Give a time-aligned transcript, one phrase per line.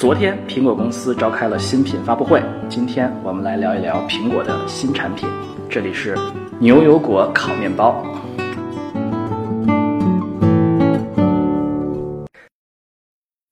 [0.00, 2.42] 昨天，苹果公司召开了新品发布会。
[2.70, 5.28] 今天我们来聊一聊苹果的新产品。
[5.68, 6.16] 这里是
[6.58, 8.02] 牛油果烤面包。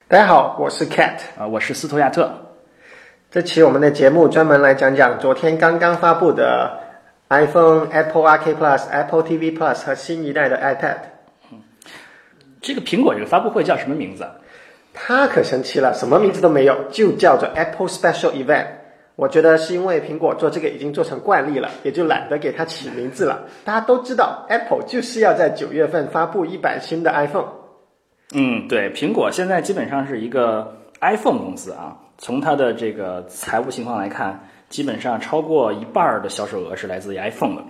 [0.09, 2.33] 大家好，我是 Cat 啊，我是斯图亚特。
[3.31, 6.81] 这期我们的节目专门来讲讲昨天刚刚发布的
[7.29, 10.97] iPhone、Apple Arcade Plus、Apple TV Plus 和新一代的 iPad。
[12.63, 14.27] 这个苹果这个发布会叫什么名字？
[15.01, 18.67] 它可神奇了，什么名字都没有，就叫做 Apple Special Event。
[19.15, 23.45] 我觉得是因为苹果做这个已经做成惯例了，也就懒得给它起名字了。
[23.65, 27.47] 大家都知道，Apple 就是要在九月份发布一版新的 iPhone。
[28.35, 31.97] 嗯，对，苹果现在基本上是一个 iPhone 公司啊。
[32.19, 37.63] 从它的这个财务情况来看，基本上超过一半的销售额是来自于 iPhone 的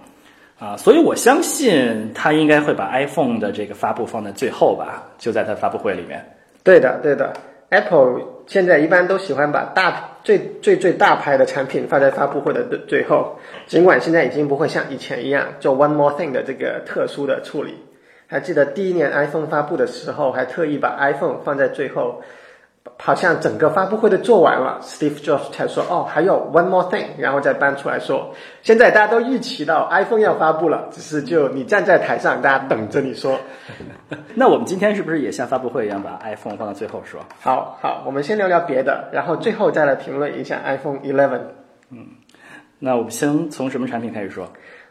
[0.59, 0.77] 啊。
[0.79, 6.25] 所以我相信它应该会把 iPhone 的这个发布放在最后吧，就在它发布会里面。
[6.69, 7.33] 对的，对的。
[7.71, 17.75] Apple 现在一般都喜欢把大最最最大牌的产品放在发布会的最最后，尽管现在已经不会像以前一样做 One More Thing 的这个特殊的处理。
[18.27, 22.23] 还记得第一年 iPhone 发布的时候，还特意把 iPhone 放在最后，
[23.01, 33.39] 好像整个发布会都做完了，Steve Jobs 才说哦，还有 One More Thing，然后再搬出来说，现在大家都预期到 iPhone 要发布了，只是就你站在台上，大家等着你说。
[34.35, 37.21] 那我们今天是不是也像发布会一样把 iPhone 放到最后说？
[37.41, 41.41] 好好，我们先聊聊别的，然后最后再来评论一下 iPhone 11。
[41.91, 42.07] 嗯，
[42.81, 44.49] 那我们先从什么产品开始说？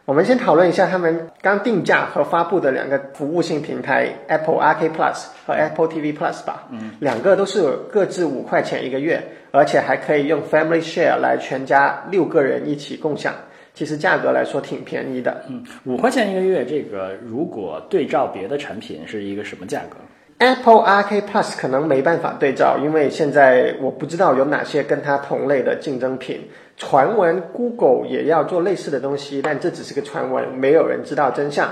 [0.08, 6.66] 我们先讨论一下他们刚定价和发布的两个服务性平台 Apple Arcade Plus 和 Apple TV Plus 吧。
[6.70, 13.34] 嗯，两个都是各自五块钱一个月，而且还可以用 Family Share 来全家六个人一起共享。
[13.74, 15.44] 其实价格来说挺便宜的。
[15.50, 19.98] 嗯，五块钱一个月，这个如果对照别的产品是一个什么价格
[20.38, 26.48] ？Apple Arcade Plus 可能没办法对照，因为现在我不知道有哪些跟它同类的竞争品。
[26.76, 31.68] 传闻 Google 也要做类似的东西，但这只是个传闻，没有人知道真相。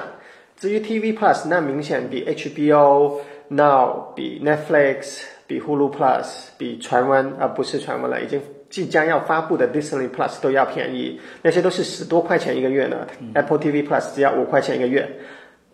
[0.57, 6.27] 至于 TV Plus，那明显比 HBO Now、比 Netflix、比 Hulu Plus、
[6.59, 11.21] 比传闻而不是传闻了，已经即将要发布的 Disney Plus 都要便宜。
[11.43, 15.09] 那些都是十多块钱一个月呢，Apple TV Plus 只要五块钱一个月。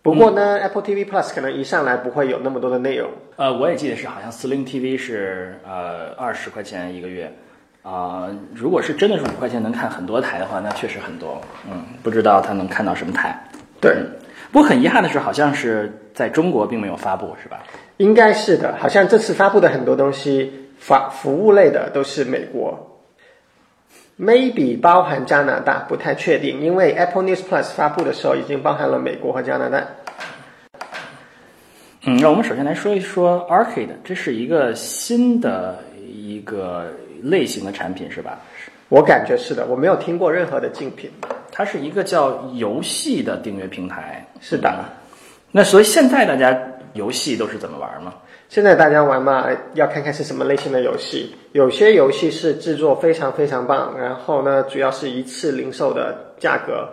[0.03, 3.09] 不过呢，Apple TV Plus 可能一上来不会有那么多的内容。
[3.37, 7.31] 呃，我也记得是好像 Sling TV 是呃二十块钱一个月。
[7.83, 11.41] 啊，如果是真的是五块钱能看很多台的话，那确实很多。
[11.69, 13.37] 嗯，不知道他能看到什么台。
[13.81, 13.95] 对，
[14.51, 17.63] 不过很遗憾的是，好像是在中国并没有发布，是吧？
[17.97, 22.92] 应该是的，好像这次发布的很多东西，发服务类的都是美国
[24.19, 29.85] ，maybe 包含加拿大，不太确定，因为 Apple News Plus 发布的时候已经包含了美国和加拿大。
[32.05, 36.91] 嗯，那我们首先来说一说 Arcade，这是一个新的一个。
[37.23, 38.37] 类型的产品是吧？
[38.89, 41.09] 我感觉是的，我没有听过任何的竞品。
[41.53, 44.27] 它是一个叫游戏的订阅平台。
[44.41, 44.83] 是的。
[45.49, 46.53] 那所以现在大家
[46.95, 48.13] 游戏都是怎么玩呢？
[48.53, 51.33] 现在大家玩嘛，要看看是什么类型的游戏。
[51.53, 56.87] 有些游戏是制作非常非常棒，然后呢，主要是一次零售的价格，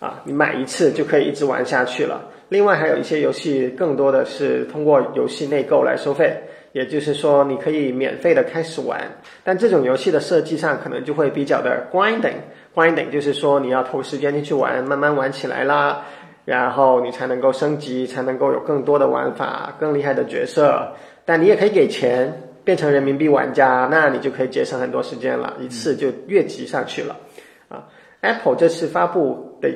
[0.00, 2.20] 啊，你买一次就可以一直玩下去了。
[2.50, 6.42] 另外还有一些游戏，更多的是通过游戏内购来收费。
[6.72, 9.00] 也就是说，你可以免费的开始玩，
[9.42, 16.04] 但这种游戏的设计上可能就会比较的 grinding，grinding 就是说你要投时间进去玩，慢慢玩起来啦，
[16.48, 20.94] 然后你才能够升级，才能够有更多的玩法，更厉害的角色。
[21.26, 27.16] 但你也可以给钱变成人民币玩家，那你就可以节省很多时间了，一次就越级上去了。
[27.68, 27.84] 啊
[28.22, 29.68] ，Apple 这次发布的。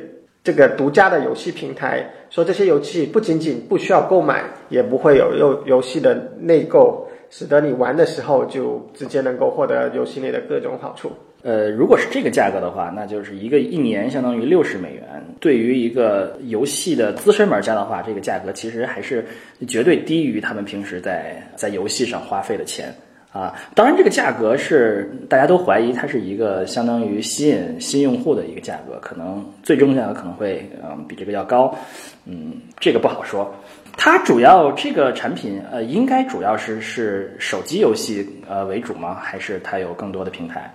[0.44, 11.12] 这个独家的游戏平台说，这些游戏不仅仅不需要购买，也不会有游游戏的内购，使得你玩的时候就直接能够获得游戏内的各种好处。
[11.42, 15.02] 呃，如果是这个价格的话，那就是一个一年相当于六十美元。
[15.40, 19.26] 对于一个游戏的资深玩家的话，这个价格其实还是
[19.66, 22.94] 绝对低于他们平时在在游戏上花费的钱。
[23.32, 31.74] 啊，当然，这个价格是大家都怀疑它是一个相当于吸引新用户的一个价格，可能最终价格可能会嗯比这个要高，
[32.26, 33.50] 嗯，这个不好说。
[33.96, 39.14] 它主要这个产品呃，应该主要是是手机游戏呃为主吗？
[39.14, 40.70] 还是它有更多的平台？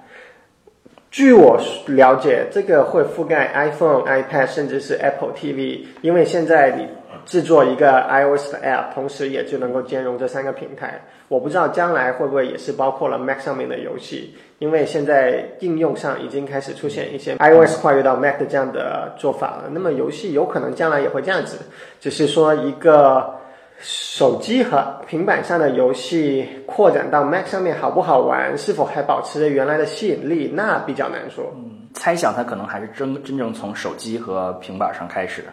[1.09, 6.88] 据我了解，这个会覆盖 iPhone、iPad，甚至是 Apple TV，因为现在你。
[7.25, 11.01] 制作一个 iOS 的 App，同时也就能够兼容这三个平台。
[11.27, 19.63] 我不知道将来会不会也是包括了 Mac 上面的游戏，因为现在应用上已经开始出现一些 iOS 跨越到 Mac 的这样的做法了。
[19.71, 21.57] 那么游戏有可能将来也会这样子，
[22.00, 23.30] 只是说一个
[23.79, 31.53] 手机和平板上的游戏扩展到 Mac 上面好不好玩，是否还保持着原来的吸引力，那比较难说。
[31.56, 35.44] 嗯猜想它可能还是真真正从手机和平板上开始，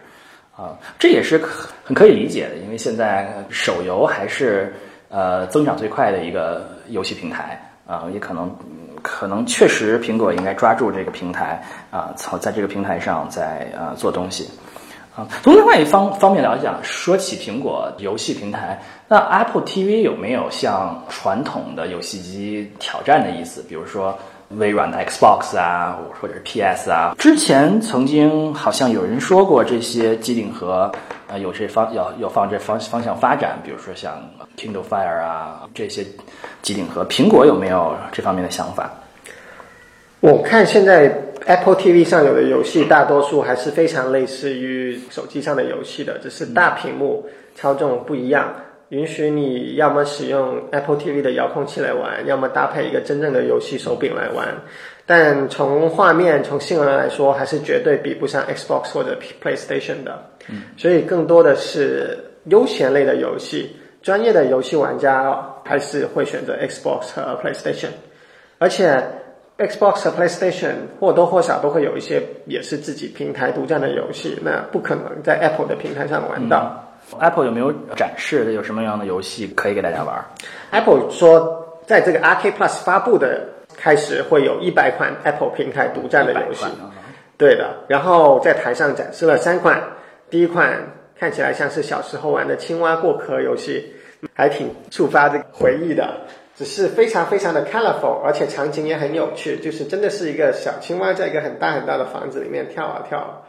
[0.55, 1.41] 啊，这也是
[1.83, 4.71] 很可以理解的，因为现在手游还是
[5.09, 8.55] 呃增长最快的一个游戏平台啊，也可能
[9.01, 14.47] 可能确实苹果应该抓住这个平台啊，从在这个平台上在呃做东西。
[15.15, 23.63] 啊，从另外一方方面来讲，说起苹果游戏平台，那 Apple TV 有没有向传统的游戏机挑战的意思？
[23.69, 24.17] 比如说
[24.49, 27.15] 微软的 Xbox 啊，或者是 PS 啊？
[27.17, 30.91] 之前曾经好像有人说过，这些机顶盒
[31.29, 34.21] 啊有这方要要放这方方向发展，比如说像
[34.57, 36.05] Kindle Fire 啊这些
[36.61, 38.91] 机顶盒，苹果有没有这方面的想法？
[40.19, 41.07] 我看现在
[41.45, 48.51] Apple TV 上有的游戏，大多数还是非常类似于手机上的游戏的，只是大屏幕操纵不一样，
[48.89, 54.47] 允许你要么使用 Apple TV 的遥控器来玩，要么搭配一个真正的游戏手柄来玩。
[55.05, 60.19] 但从画面、从性能来说，还是绝对比不上 Xbox 或者 PlayStation 的。
[60.77, 62.17] 所以更多的是
[62.49, 67.89] 休闲类的游戏，专业的游戏玩家还是会选择 Xbox 和 PlayStation，
[68.57, 69.03] 而且。
[69.57, 76.81] Xbox 和 PlayStation 或多或少都会有一些也是自己平台独占的游戏，那不可能在 Apple 的平台上玩到。
[77.19, 80.25] Apple 有没有展示有什么样的游戏可以给大家玩
[80.71, 83.47] ？Apple 说，在这个 Arcade Plus 发布的
[83.77, 86.65] 开始，会有一百款 Apple 平台独占的游戏。
[87.37, 89.81] 对的，然后在台上展示了三款，
[90.29, 90.73] 第一款
[91.17, 93.93] 看起来像是小时候玩的青蛙过壳游戏，
[94.33, 96.09] 还挺触发这个回忆的。
[96.55, 103.45] 只是非常非常的 colorful，而且场景也很有趣，就是真的是一个小青蛙在一个很大很大的房子里面跳啊跳。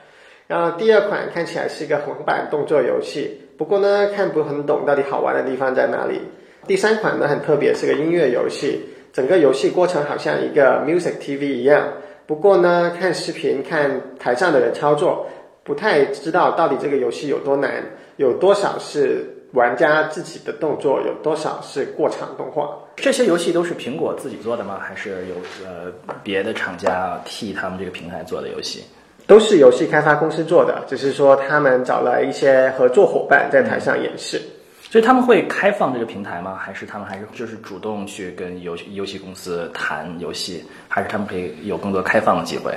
[0.49, 6.21] 然后第二款看起来是一个横版动作游戏，不过呢看不很懂到底好玩的地方在哪里。
[6.67, 8.83] 第三款呢很特别，是个音乐游戏，
[9.13, 11.93] 整个游戏过程好像一个 music TV 一样。
[12.27, 15.29] 不过呢看视频看台上的人操作，
[15.63, 17.85] 不太知道到底这个游戏有多难，
[18.17, 19.33] 有多少是。
[19.53, 22.77] 玩家自己的动作有多少是过场动画？
[22.97, 24.81] 这些游戏都是苹果自己做的吗？
[24.81, 25.35] 还是有
[25.65, 25.93] 呃
[26.25, 28.83] 别的厂家替他们这个平台做的游戏？
[29.27, 34.41] 都是游戏开发公司做的，只是说他们找了一些合作伙伴在台上演示。
[34.89, 36.57] 所以他们会开放这个平台吗？
[36.57, 40.65] 还是他们还是就是主动去跟游游戏公司谈游戏？
[40.89, 42.73] 还是他们可以有更多开放的机会？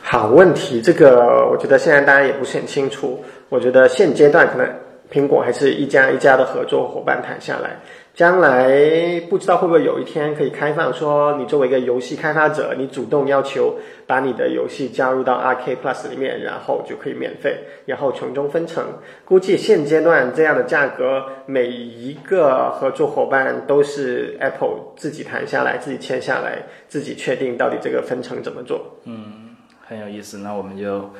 [0.00, 3.24] 好问题，这个我觉得现在大家也不是很清楚。
[3.48, 4.66] 我觉得现阶段可能。
[5.08, 7.78] 苹果还是一家一家的合作伙伴谈下来，
[8.16, 13.76] 将来不知道会不会有一天可以开放，说你作为一个游戏开发者，你主动要求
[14.06, 18.82] 把你的游戏加入到 RK Plus 里面，然后就可以免费，然后从中分成。
[19.26, 28.96] 估计现阶段这样的价格，每一个合作伙伴都是 Apple 自己谈下来，自己签下来，自己确定到底这个分成怎么做。
[29.04, 29.54] 嗯，
[29.86, 30.38] 很有意思。
[30.38, 31.10] 那我们就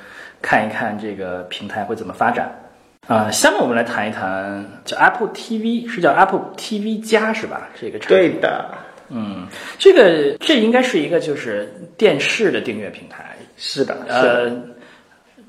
[0.41, 2.66] 看一看这个平台会怎么发展。
[3.07, 7.69] 啊，下面我们来谈一谈叫 Apple TV，是叫 Apple TV 加是吧？
[7.81, 8.19] 这个产品。
[8.19, 8.65] 对的，
[9.11, 9.47] 嗯，
[9.79, 13.37] 这个这应该是一个就是电视的订阅平台。
[13.57, 14.51] 是的，呃，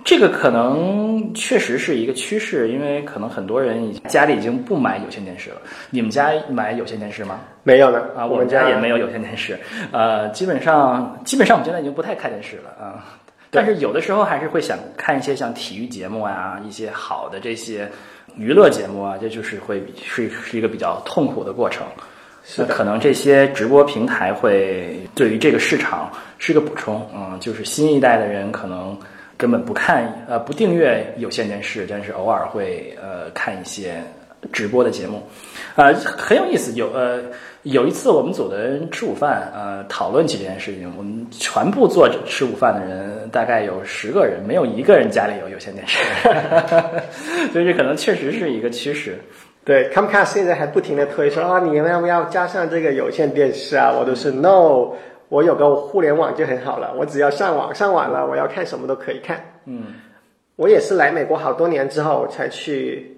[0.06, 5.58] 这个可能确实是一个趋势，因为可能很多人已经家里已经不买有线电视了。
[5.90, 7.40] 你们家买有线电视吗？
[7.64, 9.58] 没有呢，啊，我们家也没有有线电视。
[9.92, 13.04] 呃，基本上基本上我们现在已经不太看电视了啊。
[13.50, 17.90] 但是有的时候还是会想看一些像体育节目啊，一些好的这些
[18.36, 21.86] 娱乐节目啊，这就是会是是一个比较痛苦的过程。
[22.58, 28.98] 那可能这些直播平台会对于这个市场是个补充，嗯，就是新一代的人可能
[29.36, 34.02] 根本不看呃不订阅有线电视，但是偶尔会呃看一些
[34.52, 35.24] 直播的节目，
[35.76, 37.22] 呃，很有意思，有呃。
[37.64, 40.90] 有一次，我们组的人吃午饭，呃，讨论起这件事情。
[40.98, 46.00] 我们全部做吃午饭的人大概有十个人，没有一个人家里有有线电视，
[47.52, 49.20] 所以这可能确实是一个趋势。
[49.66, 53.92] 对，Comcast 现在还不停的推说啊，你们要不要加上这个有线电视啊？
[53.92, 54.94] 我都是 No，
[55.28, 59.44] 我有个互联网就很好了，我只要上网，上网了，我要看什么都可以看。
[59.66, 59.88] 嗯，
[60.56, 63.17] 我也是来美国好多年之后才去。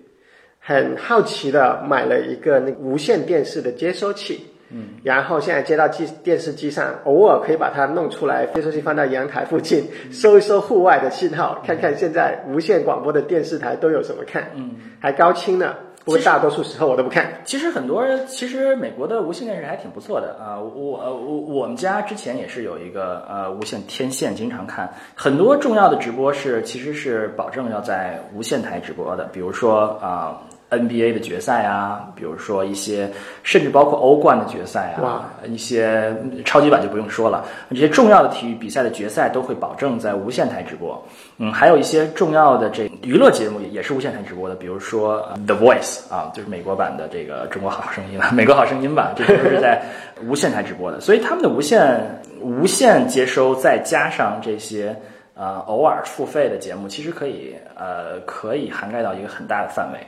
[0.59, 15.75] 很好奇的买了一个那无线电视的接收器，嗯，然后现在接到机电视机上，偶尔可以把它弄出来，接收器放到阳台附近，收一收户外的信号，看看现在无线广播的电视台都有什么看，嗯，还高清呢。
[16.05, 17.41] 不过大多数时候我都不看。
[17.43, 20.57] 其实很多，其实美国的无线电视还挺不错的啊。
[20.59, 30.41] 我我我们家之前也是有一个呃无线天线，经常看很多重要的直播是其实是保证要在无线台直播的，比如说啊。
[30.69, 33.09] NBA 的决赛啊，比如说一些
[33.43, 41.03] 甚至包括欧冠的决赛啊，一些超级碗就不用说了，这些重要的体育比赛的决赛都会保证在无线台直播。
[41.37, 49.81] 嗯，还有一些重要的这娱乐节目也也是无线台直播的，比如说 The Voice 啊，就是美国版的这个中国好声音了， 美国好声音吧，这些都是在
[50.23, 50.99] 无线台直播的。
[50.99, 54.95] 所以他们的无线无线接收再加上这些
[55.33, 59.99] 呃偶尔付费的节目，其实可以呃可以涵盖到一个很大的范围。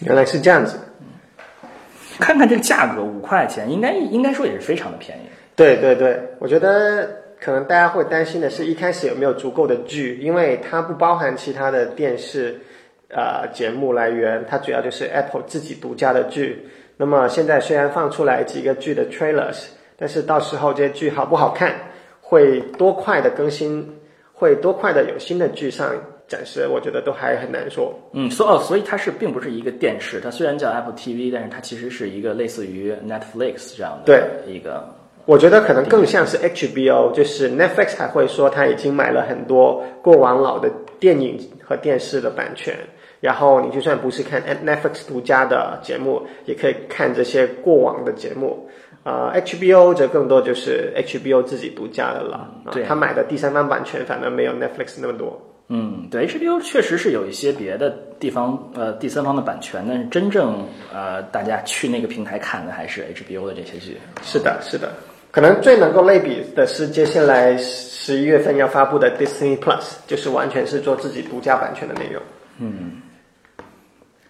[0.00, 0.78] 原来是这样子，
[2.18, 5.22] 看看这个价格五块钱，应该应该说也是非常的便宜。
[5.54, 7.08] 对对对，我觉得
[7.40, 12.60] 可能大家会担心的是一开始有没有足够的剧，因为它不包含其他的电视
[13.08, 16.68] 呃节目来源，它主要就是 Apple 自己独家的剧。
[16.98, 19.64] 那么现在虽然放出来几个剧的 trailers，
[19.98, 21.74] 但是到时候这些剧好不好看，
[22.20, 23.98] 会多快的更新，
[24.34, 25.94] 会多快的有新的剧上。
[26.28, 27.94] 暂时我觉得都还很难说。
[28.12, 34.84] 嗯，所哦，所以它是并不是一个电视，它虽然叫 Apple TV，但是它其实是一个类似于 Netflix 这样的对一个。
[35.24, 42.76] 我觉得可能更像是 HBO，就是 Netflix 还会说他已经买了很多过往老的电影和电视的版权，
[43.20, 48.68] 然后你就算不是看 Netflix 独家的节目，也可以看这些过往的节目。
[49.02, 52.48] 啊，HBO 则更多就是 HBO 自己独家的了。
[52.72, 55.40] 对，他买的第三方版权反而没有 Netflix 那么多。
[55.68, 63.98] 嗯，对，HBO 确实是有一些别的地方，呃，第三方的版权，但是真正呃，大家去那个平台看的还是 HBO 的这些剧。
[64.22, 64.92] 是的，是的，
[65.32, 72.22] 可能最能够类比的是接下来十一月份要发布的 Disney Plus，就是完全是做自己独家版权的内容。
[72.60, 73.02] 嗯，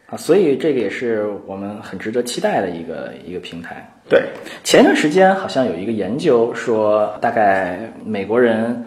[0.07, 3.87] 啊，所以这个也是我们很值得期待的一个一个平台。
[4.09, 4.23] 对，
[4.65, 8.83] 前一段时间好像有一个研究说，大概美国人。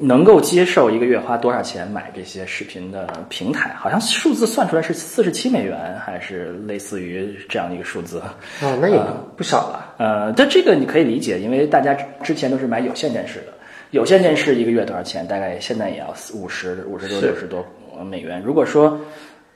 [0.00, 3.74] 能够接受一个月花多少钱买这些视频的平台？
[3.76, 8.22] 好像数字算出来是四十七美元，还是类似于这样的一个数字？
[8.62, 8.98] 哦，那也
[9.36, 9.94] 不少了。
[9.98, 13.52] 呃，但这个你可以理解，因为大家之前都是买有线电视的，
[13.90, 15.26] 有线电视一个月多少钱？
[15.26, 17.66] 大概现在也要五十五十多六十多
[18.04, 18.40] 美元。
[18.40, 19.00] 如果说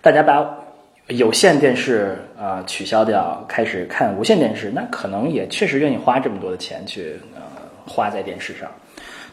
[0.01, 0.59] 大家把
[1.09, 7.43] 有线电视啊取消掉，开始看无线电视，那可能也确实愿意花这么多的钱去呃
[7.87, 8.69] 花在电视上。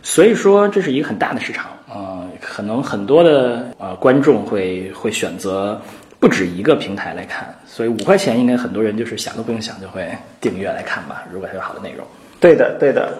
[0.01, 5.79] 所以说这是一个很大的市场，呃，可能很多的呃观众会会选择
[6.19, 11.23] 不止一个平台来看，所以五块钱应该很多人就是想都不用想就会订阅来看吧。
[11.31, 12.05] 如果它有好的内容，
[12.39, 13.13] 对的，对的。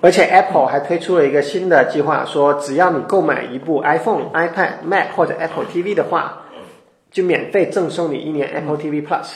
[0.00, 6.42] 而且 Apple 还推出了一个新的计划，说只要你购买一部 iPhone、iPad、Mac 或者 Apple TV 的话，
[7.10, 9.26] 就免费赠送你一年 Apple TV Plus。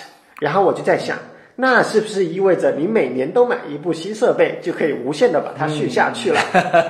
[0.40, 1.18] 然后我就在想。
[1.58, 6.38] 那是不是意味着你每年都买一部新设备，就可以无限的把它续下去了？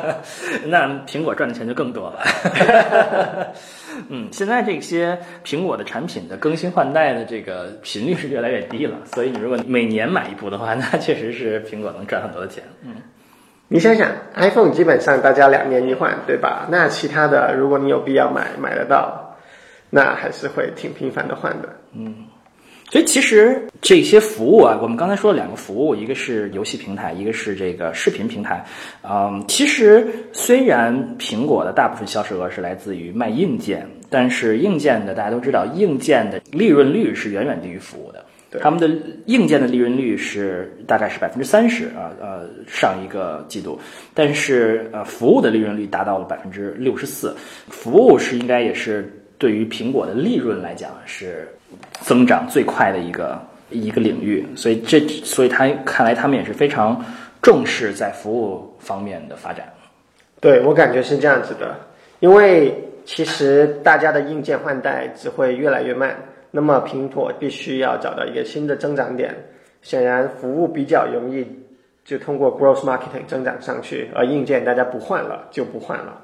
[0.66, 3.54] 那苹果赚的钱就更多了。
[4.10, 12.64] 嗯，现在这些苹果的产品的更新换代的这个频率是越来越低了，所以你如果每年买一部的话，那确实是苹果能赚很多的钱。
[12.82, 12.96] 嗯，
[13.68, 16.66] 你想想，iPhone 基本上大家两年一换，对吧？
[16.70, 19.36] 那其他的，如果你有必要买，买得到，
[19.90, 21.68] 那还是会挺频繁的换的。
[21.92, 22.26] 嗯。
[22.88, 28.64] 所以其实这些服务啊，我们刚才说了两个服务，一个是游戏平台，一个是这个视频平台。
[29.02, 38.24] 嗯，其实虽然苹果的大部分销售额是来自于卖硬件，但是硬件的大家都知道，硬件的利润率是远远低于服务的。
[38.60, 38.88] 他们的
[39.26, 43.78] 硬件的利润率是大概是百分之三十啊，呃，上一个季度，
[44.14, 47.34] 但是呃，服务的利润率达到了百分之六十四。
[47.68, 51.48] 服务是应该也是对于苹果的利润来讲是。
[52.00, 53.40] 增长最快的一个
[53.70, 57.04] 一个领域，所以这所以他看来他们也是非常
[57.42, 59.66] 重视在服务方面的发展。
[60.40, 61.74] 对我感觉是这样子的，
[62.20, 66.16] 因为其实大家的硬件换代只会越来越慢，
[66.50, 69.34] 那么苹果必须要找到一个新的增长点。
[69.82, 71.46] 显然服务比较容易，
[72.04, 76.20] 就通过 growth marketing 增长上去，而硬件大家不换了就不换了，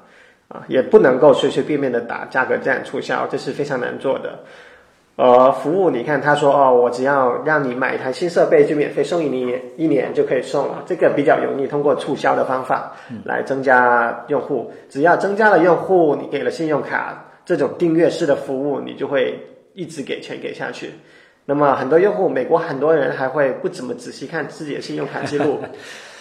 [0.49, 4.37] 啊，也不能够随随便便的打价格战促销，这是非常难做的。
[5.15, 12.93] 呃，服务，你看他说哦，我只要让你买一台新设备，就免费送你一年就可以送了，这个比较容易通过促销的方法
[13.23, 14.71] 来增加用户。
[14.89, 19.39] 只要增加了用户，你给了信用卡这种订阅式的服务，你就会
[19.75, 20.91] 一直给钱给下去。
[21.45, 25.59] 那么很多用户，美国很多人还会不怎么仔细看自己的信用卡记录，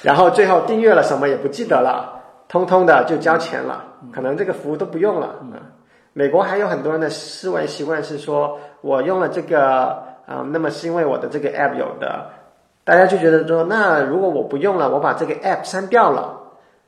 [0.03, 5.37] 然后最后订阅了什么也不记得了，通通的就交钱了，可能这个服务都不用了。
[6.15, 12.27] 美国还有很多人的思维习惯是说，我用了这个啊，那么是因为我的这个 app 有的，
[12.85, 16.42] 大家就觉得说，那如果我不用了，我把这个 app 删掉了，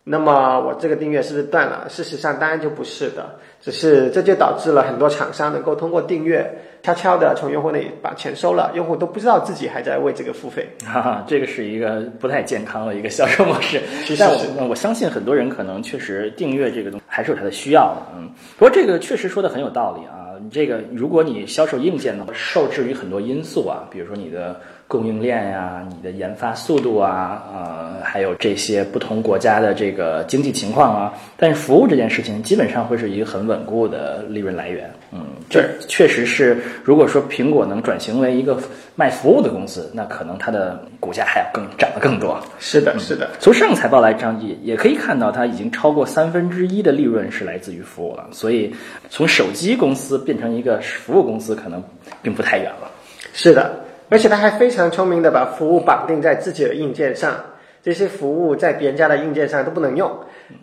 [0.06, 1.86] 那么我这个订阅是不是断了？
[1.88, 10.68] 事实上当然就不是的，只是这就导致了很多厂商能够通过订阅悄悄的从用户那里把钱收了，用户都不知道自己还在为这个付费。
[10.84, 13.80] 哈哈，这个是一个不太健康的一个销售模式。
[14.04, 18.30] 是但是我我相信很多人可能确实订阅这个东西还是有它的需要的，嗯。
[18.58, 20.20] 不过这个确实说的很有道理啊。
[20.42, 31.14] 你这个如果你销售硬件的话，受制于很多因素啊，比如说你的供应链呀、你的研发速度啊，呃，还有这些不同国家的这个经济情况啊。
[31.36, 36.58] 但是服务这件事情基本上会是一个很稳固的利润来源，嗯，这确实是。
[36.84, 38.58] 如果说苹果能转型为一个
[38.94, 42.40] 卖服务的公司，那可能它的股价还要更涨得更多。
[42.58, 48.28] 是的，是的，从上个财报来讲，也也可以看到，它已经超过三分之一的利润是来自于服务了。
[48.32, 48.74] 所以，
[49.10, 51.82] 从手机公司变成一个服务公司，可能
[52.22, 52.90] 并不太远了。
[53.32, 57.34] 是的，而且他还非常聪明的把服务绑定在自己的硬件上，
[57.82, 60.10] 这些服务在别人家的硬件上都不能用。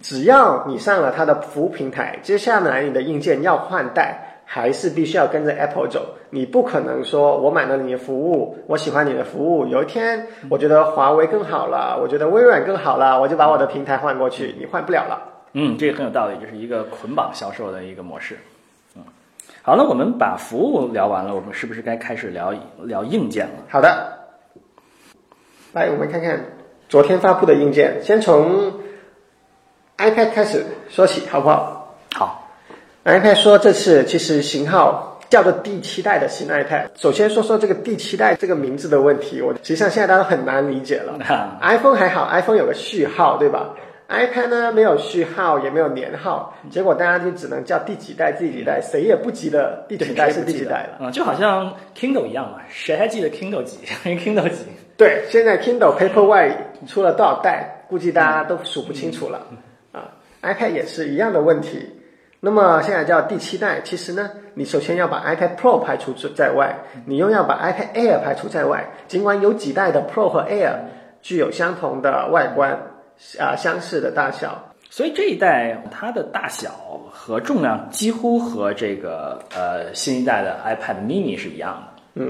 [0.02, 4.28] 只要你上了他的服务平台，接下来你的硬件要换代。
[4.44, 15.22] 还是必须要跟着 Apple 走，你不可能说我买了你的服务，我喜欢你的服务，有一天我觉得华为更好了，我觉得微软更好了，我就把我的平台换过去，你换不了了。
[15.54, 18.38] 嗯，这个很有道理，就是一个捆绑销售的一个模式。
[19.62, 23.54] 嗯，好了，我们把服务聊完了，我们是不是该开始聊聊硬件了？
[23.70, 24.20] 好的，
[25.74, 26.44] 来我们看看
[26.90, 28.74] 昨天发布的硬件，先从
[29.98, 31.96] iPad 开始说起，好不好？
[32.16, 32.38] 好。
[33.04, 36.90] iPad 说这次其实型号叫做第七代的新 iPad。
[36.96, 41.18] 首先说说这个第七代这个名字的问题，我实际上现在大家很难理解了。
[41.62, 43.76] iPhone 还好，iPhone 有个序号，对吧
[44.12, 51.08] ？iPad 呢没有序号，也没有年号，结果大家就只能叫第几代、第几代，谁也不记得第几代是第几代了。
[51.08, 53.78] 啊，就好像 Kindle 一样嘛，谁还记得 Kindle 几？
[54.04, 54.66] Kindle 几？
[54.98, 59.48] 对，现在 Kindle Paperwhite 出了多少代，估计大家都数不清楚了。
[59.92, 60.12] 啊
[60.44, 61.90] ，iPad 也是一样的问题。
[62.44, 66.76] 那么现在叫第七代，其实呢，你首先要把 iPad Pro 排除在外，
[67.06, 68.90] 你又要把 iPad Air 排除在外。
[69.08, 70.74] 尽管有几代的 Pro 和 Air
[71.22, 72.80] 具有相同的外观，
[73.40, 76.72] 啊，相似的大小，所以这一代它的大小
[77.12, 82.02] 和重量几乎和这个呃新一代的 iPad Mini 是一样的。
[82.16, 82.30] 嗯，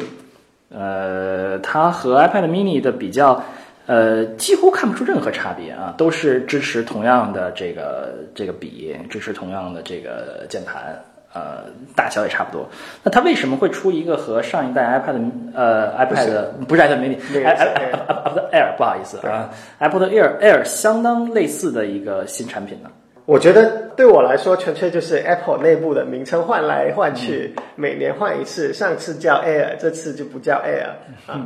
[0.69, 3.43] 呃，它和 iPad Mini 的比较。
[3.87, 10.97] 呃，几乎看不出任何差别啊，都是支持同样的这个这个笔，支持同样的这个键盘，
[11.33, 11.63] 呃，
[11.95, 12.67] 大小也差不多。
[13.03, 22.89] 那它为什么会出一个和上一代 iPad 呃 iPad 不是 iPad mini，iPad Air 不好意思啊，iPad Air Air 相当类似的一个新产品呢？
[23.25, 28.73] 我觉得对我来说，纯粹就是 Apple 内部的名称换来换去，每年换一次。
[28.73, 31.39] 上次叫 Air，这次就不叫 Air 啊。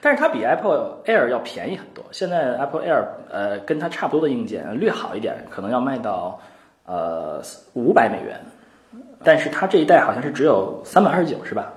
[0.00, 2.04] 但是它比 Apple Air 要便宜很多。
[2.12, 6.38] 现在 Apple Air 呃跟它差不多的硬件，略好一点，可能要卖到
[6.86, 8.38] 呃五百美元。
[9.24, 11.72] 但是它这一代好像是只有三百二十九，是吧？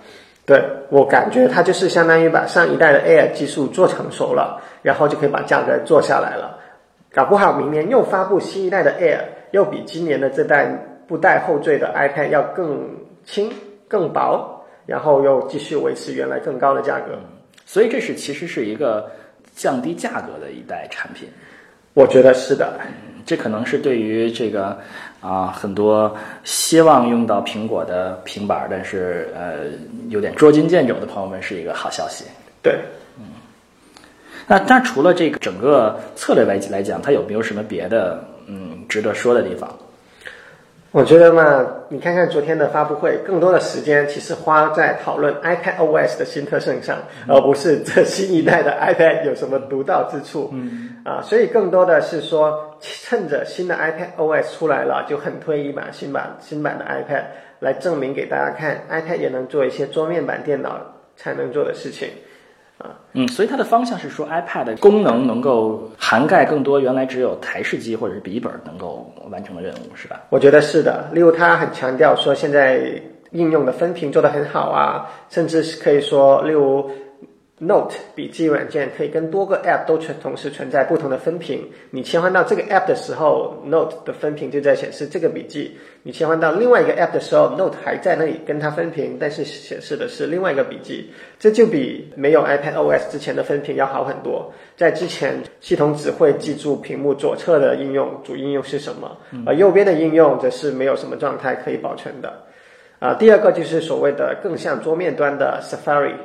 [0.46, 6.60] 对我感觉它就是相当于把上一代的 Air 技术做成熟了，然后就可以把价格做下来了。
[7.14, 9.20] 搞不好明年又发布新一代的 Air。
[9.52, 10.68] 又比今年的这代
[11.08, 12.90] 不带后缀的 iPad 要更
[13.24, 13.50] 轻、
[13.88, 17.18] 更薄，然后又继续维持原来更高的价格，
[17.66, 19.10] 所以这是其实是一个
[19.56, 21.30] 降低价格的一代产品。
[21.94, 22.78] 我觉得是的，
[23.26, 24.78] 这可能是对于这个
[25.26, 29.66] 啊很多希望用到苹果的平板，但是呃
[30.10, 32.26] 有点捉襟见肘的朋友们是一个好消息。
[32.62, 32.80] 对，
[33.18, 33.26] 嗯。
[34.46, 38.24] 那但除了这个整个策略来来讲，它有没有什么别的？
[38.48, 39.68] 嗯，值得说的地方，
[40.96, 50.50] 我觉得嘛，你看看昨天的发布会，更多的时间其实花在讨论 iPad OS 的新特性上，而不是这新一代的 iPad 有什么独到之处。
[50.54, 57.24] 嗯，啊，所以更多的是说，趁着新的 iPad OS 出来了，就很推一把新版新版的 iPad
[57.60, 60.80] 来证明给大家看，iPad 也能做一些桌面版电脑
[61.18, 62.08] 才能做的事情。
[63.14, 70.22] 嗯，所以它的方向是说，iPad 功能能够涵盖更多原来只有台式机或者是笔记本能够完成的任务，是吧？
[70.30, 71.10] 我觉得是的。
[71.14, 76.90] 例如，它很强调说，现在应用的分屏做得很好啊，甚至是可以说，例如。
[77.58, 81.66] Note 笔记软件可以跟多个 App 都存同时存在不同的分屏。
[81.90, 85.72] 你切换到这个 App 的时候，Note 的分屏就在显示这个笔记；
[86.04, 91.10] 你切换到另外一个 App 的时候，Note 还在那里跟它分屏，但是显示的是另外一个笔记。
[91.40, 94.52] 这就比没有 iPad OS 之前的分屏要好很多。
[94.76, 102.34] 在之前，系统只会记住屏幕左侧的应用主应用是什么，而右边的应用则是没有什么状态可以保存的。
[103.00, 106.16] 啊，第二个就是所谓的更像桌面端的 Safari。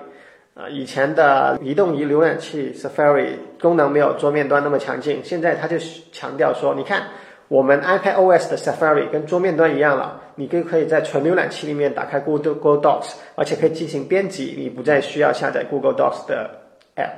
[0.55, 5.77] 呃，以前的移动仪浏览器 Safari 功能没有桌面端那么强劲，现在它就
[6.13, 7.05] 强调说，你看
[7.49, 16.51] 我们 iPad OS 的 Safari 跟桌面端一样了，你就可以在纯浏览器里面打开 Google Google Docs，而且可以进行编辑，你不再需要下载 Google Docs 的
[16.97, 17.11] App。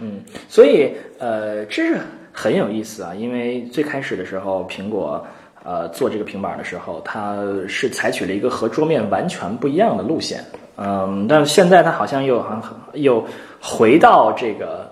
[0.00, 1.96] 嗯，所以呃，这是
[2.32, 5.24] 很有意思啊，因为最开始的时候，苹果
[5.64, 10.44] 呃做这个平板的时候，它是采取了一个和桌面完全不一样的路线，
[10.76, 12.60] 嗯，但是现在它好像又很
[12.92, 13.24] 又
[13.60, 14.88] 回到这个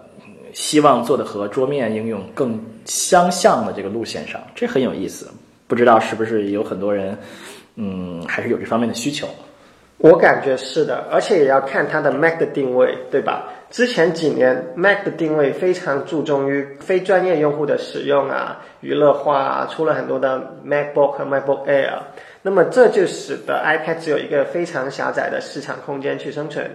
[0.52, 5.30] 希望做的和桌面应用更相像的这个路线上，这很有意思。
[5.68, 7.16] 不知道是不是有很多人，
[7.76, 9.26] 嗯，还是有这方面的需求。
[9.98, 13.44] 我感觉是的，而且也要看它的 Mac 的定位，对吧？
[13.72, 22.00] 之前几年 Mac 的定位非常注重于非专业用户的使用啊，娱乐化，出了很多的 MacBook 和 MacBook Air，
[22.42, 26.70] 那么这就使得 iPad 只有一个非常狭窄的市场空间去生存。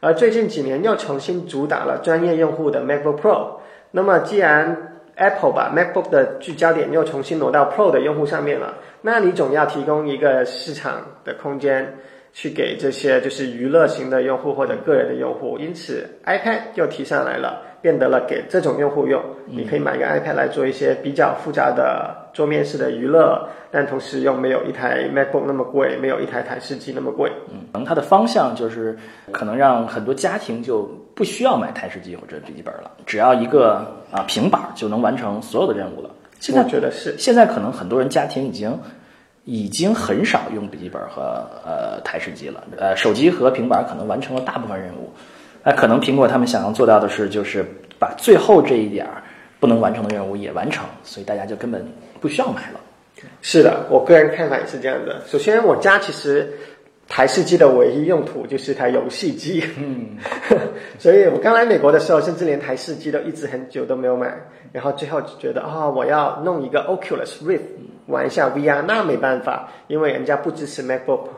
[0.00, 3.58] 而最近几年又重新主打了专业用户的 MacBook Pro，
[3.90, 11.98] 那么既然 Apple 把 MacBook 的聚焦点又重新挪到 Pro 的用户上面了，那你总要提供一个市场的空间。
[12.38, 19.20] 去给这些就是娱乐型的用户或者个人的用户，因此 iPad 又提上来了，变得了给这种用户用。
[19.44, 27.28] 你可以买一个 iPad 来做一些比较复杂的桌面式的娱乐，但同时又没有一台 MacBook 那么贵，没有一台台式机那么贵。
[27.50, 28.96] 嗯，可能它的方向就是
[29.32, 30.82] 可能让很多家庭就
[31.16, 36.08] 不需要买台式机或者笔记本了，只要一个啊平板就能完成所有的任务了。
[36.38, 38.78] 现在觉得是，现在可能很多人家庭已经。
[39.50, 45.10] 已经很少用笔记本和呃台式机了，呃手机和平板可能完成了大部分任务，
[45.64, 47.64] 那可能苹果他们想要做到的是，就是
[47.98, 49.22] 把最后这一点儿
[49.58, 51.82] 不能完成的任务也完成，所以大家就根本
[52.20, 52.80] 不需要买了。
[53.40, 55.22] 是的，我个人看法也是这样的。
[55.26, 56.52] 首先，我家其实
[57.08, 60.18] 台式机的唯一用途就是台游戏机，嗯，
[60.98, 64.34] 所以我刚来美国的时候，甚至连台式机都一直很久都没有买，
[64.72, 67.62] 然后最后就觉得啊，我要弄一个 Oculus Rift。
[68.08, 71.28] 玩一下 VR，那没办法，因为人家不支持 MacBook，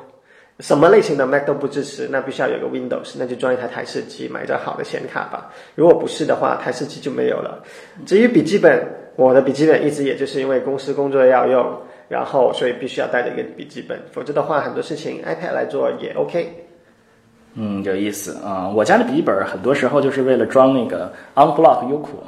[0.61, 5.51] 什么类型的 Mac 都不支持，那必须要有个 Windows，那就装一台台式机，买一张好的显卡吧。
[5.75, 7.61] 如果不是的话，台式机就没有了。
[8.07, 11.77] 至于笔记本，我的笔记本一直也就是因为公司工作要用，
[12.09, 16.70] 然后所以必须要带着一个笔记本，否则的话很多事情 iPad 来做也 OK。
[17.55, 22.23] 嗯，有意思啊，我家的笔记本很多时候就是为了装那个 Unblock 优酷。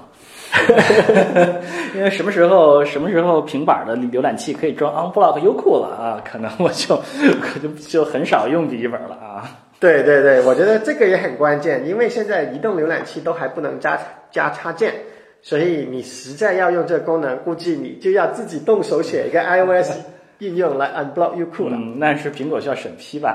[1.94, 6.22] 因为什么时候什么时候平板的浏览器可以装 Unblock 优酷了啊？
[6.30, 6.96] 可能我就
[7.40, 9.48] 可就 就很少用笔记本了啊。
[9.80, 13.98] 对对对，我觉得这个也很关键，因为现在移动浏览器都还不能加
[14.30, 14.92] 加插件，
[15.40, 19.92] 所以你实在要用这个功能，估计你就要自己动手写一个 iOS
[20.38, 21.76] 应用来 Unblock 优酷了。
[21.76, 23.34] 嗯，那是苹果需要审批吧？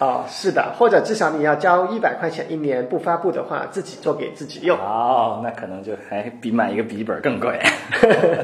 [0.00, 4.78] 哦，是的，或者至少你要交一百块钱一年，不发布的话，自己做给自己用。
[4.78, 7.60] 哦，那可能就还比买一个笔记本更贵。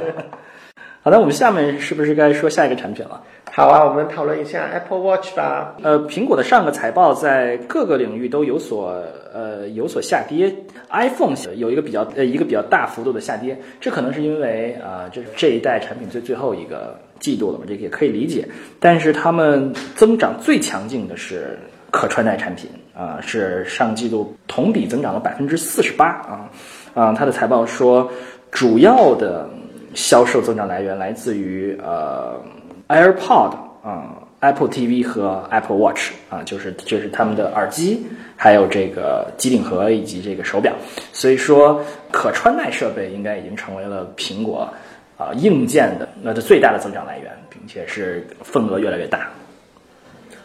[1.03, 3.23] 好的，我们下面是不是该说下一个产品了？
[3.53, 5.75] 好啊，我们讨论一下 Apple Watch 吧。
[5.83, 10.55] 呃，苹果的上个财报在各个领域都有所呃有所下跌
[10.91, 16.99] ，iPhone 有一个比较呃一个比较大幅度的下跌，这可能是因为啊，这是这一代产品最最后一个。
[17.21, 18.49] 季度了嘛，这个也可以理解。
[18.81, 21.59] 但是他们增长最强劲的是
[21.91, 26.51] 可穿戴产品啊，是上季度同比增长了百分之四十八啊
[26.95, 27.13] 啊。
[27.13, 28.11] 他的财报说，
[28.51, 29.49] 主要的
[29.95, 32.41] 销售增长来源来自于呃
[32.89, 38.05] AirPod 啊、Apple TV 和 Apple Watch 啊，就是这是他们的耳机，
[38.37, 40.75] 还有这个机顶盒以及这个手表。
[41.13, 41.81] 所以说，
[42.13, 44.69] 可穿戴设备应该已经成为了苹果。
[45.17, 49.31] 啊，硬件的那的最大的增长来源，并且是份额越来越大。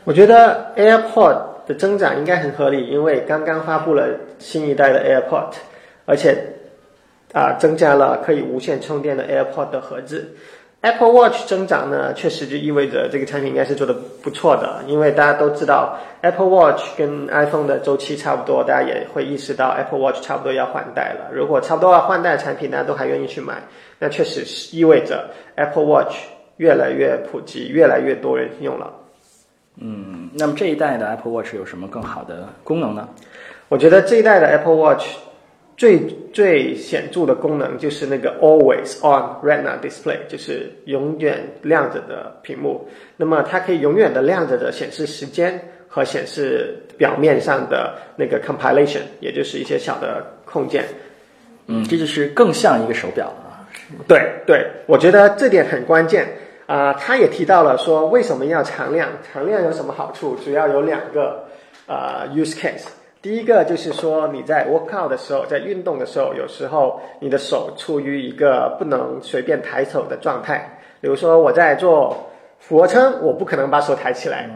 [0.03, 4.07] 我觉得 AirPod 的增长应该很合理，因为刚刚发布了
[4.39, 5.53] 新一代的 AirPod，
[6.05, 6.37] 而且
[7.33, 10.35] 啊，增加了可以无线充电的 AirPod 的盒子。
[10.83, 21.29] Apple Watch 增长呢，确实就意味着这个产品应该是做的不错的，因为大家都知道 Apple Watch 跟 iPhone 的周期差不多，大家也会意识到 Apple Watch 差不多要换代了。
[21.31, 23.61] 如果差不多要换代的产品，大家都还愿意去买，
[24.01, 26.15] 那确实是意味着 Apple Watch
[26.57, 28.91] 越来越普及，越来越多人用了。
[29.77, 33.07] 嗯，那么这一代的 Apple Watch 有什么更好的功能呢？
[33.69, 35.05] 我觉得这一代的 Apple Watch。
[35.77, 35.99] 最
[36.31, 42.87] 最显著的功能就是那个 Always On Retina Display，就是永远亮着的屏幕。
[43.17, 50.85] 那么它可以永远的亮着的显示时间和显示表面上的那个 Compilation，也就是一些小的控件。
[51.65, 53.40] 嗯，这就是更像一个手表了。
[54.07, 56.27] 对对，我觉得这点很关键
[56.65, 56.93] 啊。
[56.93, 60.35] 他也提到了说为什么要常量，常量有什么好处？
[60.35, 61.45] 主要有两个
[61.87, 62.87] 呃 use case。
[63.21, 70.79] 第一个就是说你在 workout 的时候，在运动的时候，有时候你的手处于一个不能随便抬手的状态。
[70.99, 74.49] 比如说我在做俯卧撑，我不可能把手抬起来。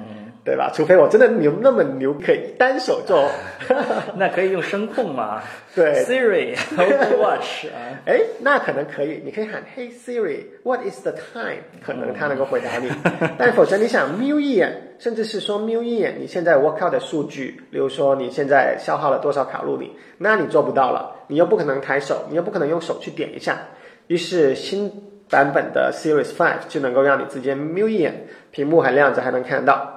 [0.45, 0.71] 对吧？
[0.71, 3.31] 除非我真的牛那么牛，可以单手做，
[4.15, 5.41] 那可以用声控吗？
[5.73, 6.55] 对，Siri
[7.17, 11.63] Watch 啊，哎，那可能可以，你可以喊 Hey Siri，What is the time？
[11.83, 12.91] 可能它能够回答你。
[13.39, 23.57] 但否则你想瞄一眼，甚至是说瞄一眼你现在 workout 的数据，比如说你现在消耗了多少卡路里，那你做不到了，你又不可能抬手，你又不可能用手去点一下。
[24.05, 24.91] 于是新
[25.27, 29.94] 版本的 Series Five 就能够让你直接瞄一眼，屏幕还亮着，还能看到。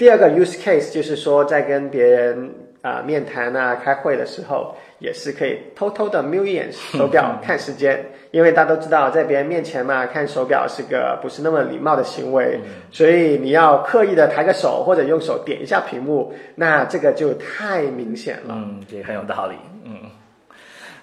[0.00, 12.58] 第二个 use case 就是说，在跟别人啊面谈啊、开会的时候，也是可以偷偷的瞄一眼手表看时间，因为大家都知道，在别人面前嘛，看手表是个不是那么礼貌的行为，
[12.90, 18.54] 所以你要刻意的抬个手或者用手点一下屏幕，那这个就太明显了。
[18.56, 19.56] 嗯，这很有道理。
[19.84, 19.98] 嗯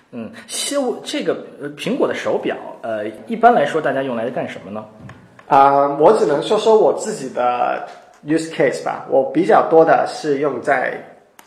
[0.09, 1.37] 嗯，修这个
[1.77, 4.83] 苹果的手表，呃，一般来说大家用来干什么呢？
[5.45, 7.87] 啊，我只能说说我自己的。
[8.27, 11.01] Use case 吧，我比较多的是用在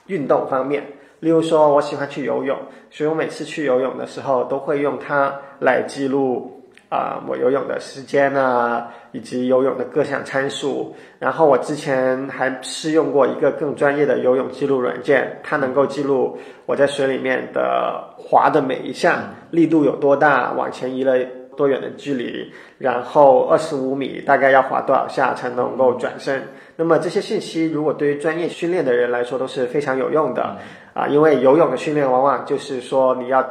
[0.07, 0.83] 运动方面，
[1.21, 2.57] 例如说我喜欢去游泳，
[2.91, 10.97] 所以我每次去游泳的时候都会用它来记录啊我游泳的时间啊，以及游泳的各项参数。
[11.19, 19.19] 然后我之前还试用过一个更专业的游泳记录软件，它能够记录我在水里面的划的每一项
[19.51, 21.15] 力度有多大，往前移了。
[21.57, 26.43] 多远的距离，然后二十五米大概要滑多少下才能够转身？
[26.81, 30.57] 那么这些信息如果对于专业训练的人来说都是非常有用的
[30.95, 33.45] 啊，因为游泳的训练往往就是说你要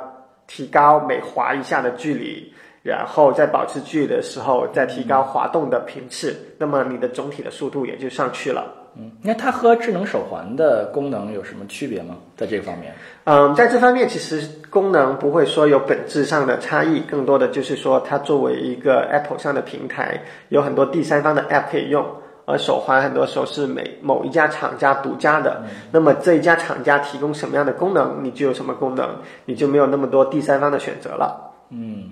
[0.47, 8.65] 提高每滑一下的距离，然后在保持距离的时候再提高滑动的频次，那么你的总体的速度也就上去了。
[8.97, 12.15] 嗯，那它和智能手环的功能有什么区别吗？
[12.35, 12.91] 在这方面？
[13.25, 22.03] 嗯，在这方面其实功能不会说有本质上的差异，更多的就是说它作为一个 Apple 上的平台，有很多第三方的 App 可以用，
[22.49, 25.63] 而手环很多时候是每某一家厂家独家的。
[25.91, 29.07] 那么这一家厂家提供什么样的功能，你就有什么功能，
[29.45, 31.51] 你就没有那么多第三方的选择了。
[31.69, 32.09] 嗯，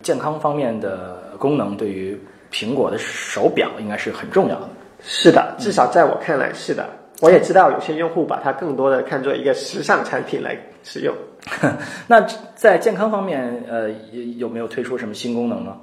[0.00, 2.16] 健康方面的功能对于
[2.52, 4.68] 苹果的手表应该是很重要的。
[5.02, 6.88] 是的，至少在我看来是的。
[7.20, 11.14] 我也知道有些用户把它更多的看作一个时尚产品来使用。
[12.08, 12.24] 那
[12.54, 13.90] 在健康方面，呃，
[14.36, 15.76] 有没有推出什么新功能呢？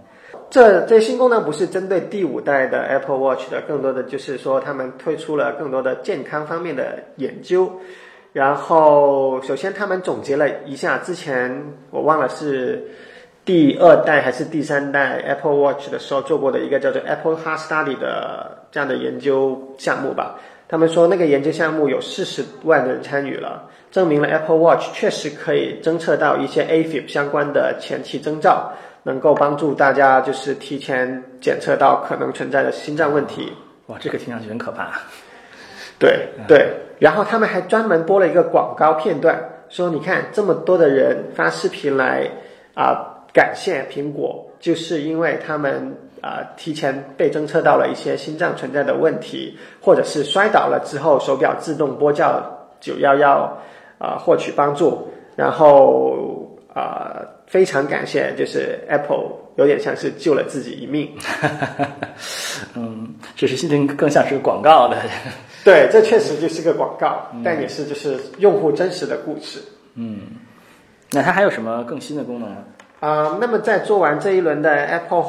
[0.50, 7.72] 这这新功能不是针对第五代的 Apple Watch 的，更多的就是说他们推出了更多的健康方面的研究。
[8.34, 12.84] 然后，首先他们总结了一下之前我忘了是
[13.44, 20.40] 第二代还是第三代 Apple Watch 的时候做过的一个叫做 Apple Heart Study 的这样的研究项目吧。
[20.70, 28.74] 他们说，那个研究项目有四十万人参与了，证明了 Apple Watch 确实可以侦测到一些 AFib 相关的前期征兆，
[29.08, 33.54] 能够帮助大家就是提前检测到可能存在的心脏问题。
[33.86, 35.00] 哇，这个听上去很可怕。
[35.98, 42.30] 对对，然后他们还专门播了一个广告片段，说你看这么多的人发视频来
[42.74, 45.96] 啊感谢苹果，就是因为他们。
[46.20, 52.42] 啊，提前被侦测到了一些心脏存在的问题，或者是摔倒了之后，手表自动拨叫
[52.80, 53.56] 九幺幺，
[54.00, 55.08] 啊，获取帮助。
[55.36, 57.17] 然后啊，
[57.48, 61.12] 非常感谢，就是 Apple 有点像是救了自己一命。
[62.76, 64.98] 嗯，只是心情更像是个广告的。
[65.66, 69.60] 对，这确实就是个广告，但也是就是用户真实的故事。
[69.96, 70.20] 嗯，
[71.12, 72.58] 那它还有什么更新的功能吗？
[73.00, 75.26] 啊，那么在做完这一轮的 Apple。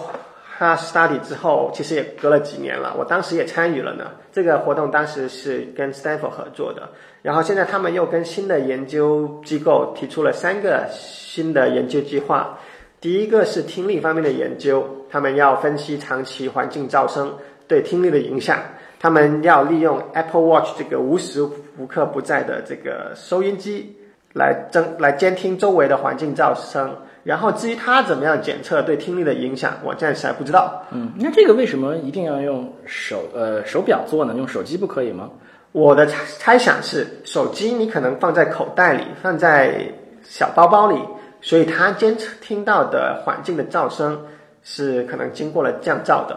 [0.59, 2.92] 他 study 之后，其实也隔了几年了。
[2.99, 4.11] 我当时也参与了呢。
[4.33, 6.90] 这个活动当时是跟 Stanford 合作的，
[7.23, 12.59] 然后现在他们又跟新的研究机构提出了三个新的研究计划。
[13.01, 17.33] 第一个是听力方面的研究，他们要分析长期环境噪声
[17.68, 18.59] 对听力的影响。
[18.99, 21.40] 他们要利用 Apple Watch 这个无时
[21.77, 23.97] 无刻不在的这个收音机
[24.33, 26.97] 来侦来监听周围的环境噪声。
[27.29, 30.83] 然后至于它怎么样检测对听力的影响，我暂时还不知道。
[30.91, 34.33] 嗯，那这个为什么一定要用手呃手表做呢？
[34.35, 35.29] 用手机不可以吗？
[35.73, 40.99] 我的猜猜想是，手机你可能放在口袋里，放在小包包里，
[41.43, 44.19] 所以它监测听到的环境的噪声
[44.62, 46.35] 是可能经过了降噪的。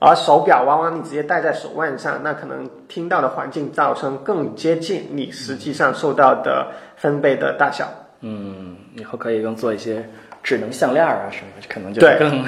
[0.00, 7.86] 而手表往往你直接戴在手腕上，那可能听到的环境噪声更接近你实际上受到的分贝的大小。
[8.24, 10.04] 嗯，以后可以用做一些。
[10.42, 12.44] 智能项链啊，什么可能就更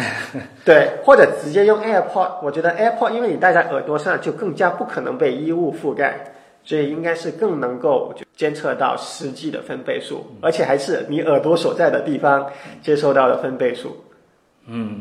[0.64, 2.40] 对， 或者直接用 AirPod。
[2.42, 6.18] 我觉得 AirPod，因为你戴在耳朵上，就更加不可能被衣物覆盖。
[6.66, 13.94] 所以应该是更能够就监测到实际的分贝数，而且还是你耳朵所在的地方接收到的分贝数。
[14.66, 14.96] 嗯，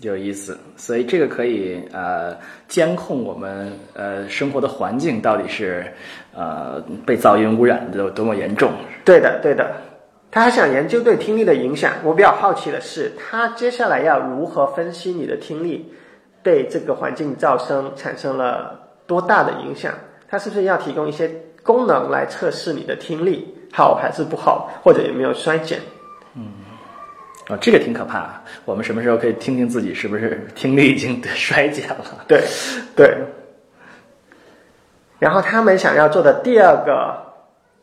[0.00, 0.58] 有意思。
[0.74, 2.34] 所以这个可以呃
[2.66, 5.84] 监控我们呃生活的环境到底是
[6.34, 8.72] 呃被噪音污染的有多么严重。
[9.04, 9.70] 对的，对的。
[10.32, 11.92] 他还想研究对听力的影响。
[12.02, 15.94] 我比较好奇的是，他接下来要如何分析你的听力
[16.42, 19.92] 对这个环境噪声产生了多大的影响？
[20.28, 21.30] 他是不是要提供一些
[21.62, 25.78] 功能来测试你的听力好还是不好，或者有没有衰减？
[26.34, 26.50] 嗯
[27.48, 28.40] 哦，这个挺可怕。
[28.64, 31.96] 我们什么时候可以听听自己是不是听力已经衰减了？
[32.26, 32.42] 对，
[32.96, 33.14] 对。
[35.18, 37.14] 然后他们想要做的第二个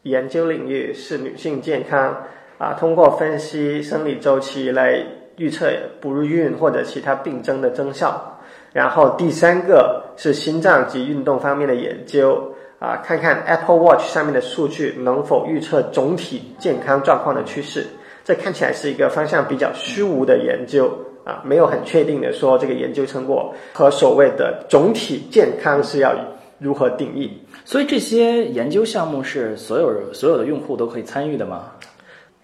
[0.01, 2.23] 研究领域是女性健康
[2.59, 5.03] 啊，通过分析生理周期来
[5.37, 8.37] 预测不孕或者其他病症的征兆。
[8.73, 17.87] 然后第三个是心脏及运动方面的研究啊，看看 Apple Watch 上面的数据能否预测总体健康状况的趋势。
[18.25, 20.93] 这看起来是一个方向比较虚无的研究
[21.23, 26.13] 啊，没有很确定的说这个研究成果和所谓的总体健康是要
[26.59, 27.41] 如何定义。
[27.63, 31.71] 所以这些研究项目是所有所有的用户都可以参与的吗？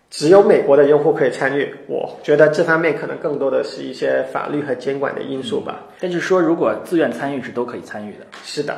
[0.09, 1.73] 只有美国的用户可以参与。
[1.87, 5.83] 我觉得这方面可能更多的是一些法律和监管的因素吧。
[5.99, 8.25] 但是说，如果自愿参与是都可以参与的。
[8.43, 8.75] 是的，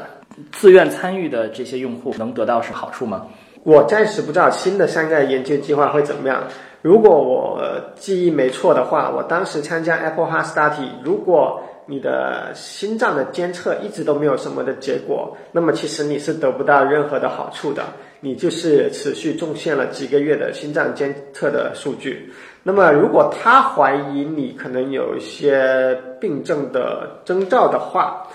[0.51, 3.27] 自愿参与的这些用户能得到什么好处吗？
[3.63, 6.43] 我暂时不知道新的三个研究计划会怎么样。
[6.81, 7.61] 如果我
[7.95, 17.83] 记忆没错的话，我当时参加 Apple Heart Study，如果你的心脏的监测一直都没有什么的结果，那么其实你是得不到任何的好处的，
[18.19, 22.31] 你就是持续重现了几个月的心脏监测的数据。
[22.63, 28.27] 那么如果他怀疑你可能有一些病症的征兆的话，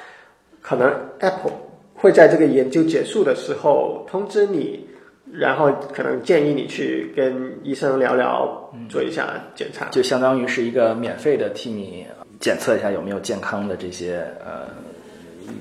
[0.61, 1.53] 可能 Apple
[1.95, 4.89] 会在这个研究结束的时候通知你。
[5.35, 12.05] 然后可能建议你去跟医生聊聊，做一下检查，就相当于是一个免费的替你
[12.43, 14.67] 检测一下有没有健康的这些呃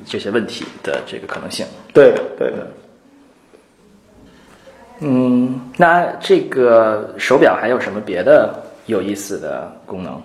[0.04, 1.64] 这些问题的这个可能性。
[1.94, 2.68] 对的，对的。
[5.00, 8.54] 嗯，那这个手表还有什么别的
[8.88, 10.22] 有意思的功能？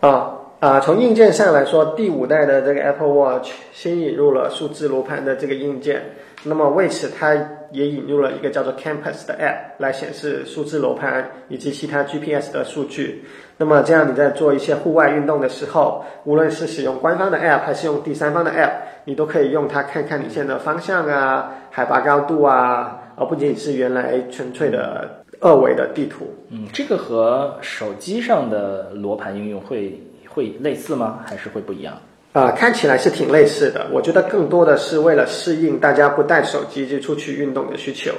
[0.00, 6.02] 啊啊，从硬件上来说，第五代的这个 Apple Watch 新引入了数字罗盘的这个硬件，
[6.44, 7.56] 那么为此它。
[7.72, 13.24] 也引入了一个叫做 Campus 的 App 来显示数字楼盘以及其他 GPS 的数据。
[13.60, 18.70] 那么这样你在做一些户外运动的时候，无论是使用官方的 App 还是用第三方的 App，
[19.04, 26.26] 你都可以用它看看你现在的方向啊、海拔高度啊，而不仅仅是原来纯粹的二维的地图。
[26.48, 31.18] 嗯，这个和手机上的罗盘应用会会类似吗？
[31.26, 31.92] 还是会不一样？
[32.32, 33.88] 啊，看起来是挺类似的。
[33.92, 38.10] 我觉得更多的是为了适应大家不带手机就出去运动的需求，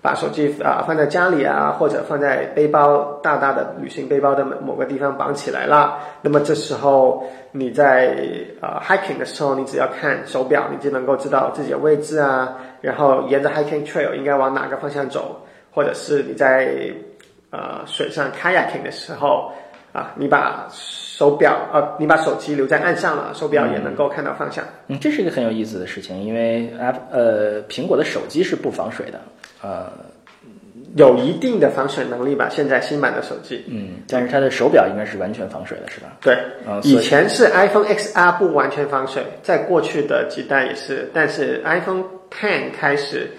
[0.00, 5.98] 把手机啊放在家里啊，或者放在背包大大的旅行背包的某某个地方绑起来了。
[6.22, 8.16] 那么这时候你在
[8.60, 15.40] 呃 hiking 的时候，你只要看手表，你就能够知道自己的位置啊，然后沿着 hiking trail 应该往哪个方向走，
[15.72, 16.92] 或者是你在
[17.50, 19.52] 呃水上 kayaking 的时候
[19.92, 20.68] 啊，你把。
[21.18, 24.64] 手表，呃，你把手机留在岸上了，手表也能够看到方向。
[24.86, 29.20] 嗯，这是一个很有意思的事情，因为 App，呃，苹果的手机是不防水的，
[29.62, 29.90] 呃，
[30.96, 32.48] 有一定的防水能力吧。
[32.50, 36.16] 现在新版的手机，嗯，但是它的手表应该是完全防水的，是吧？
[36.20, 36.36] 对，
[36.82, 43.30] 以前是 iPhone XR 不完全防水，在过去的几代也是，但是 iPhone Ten 开始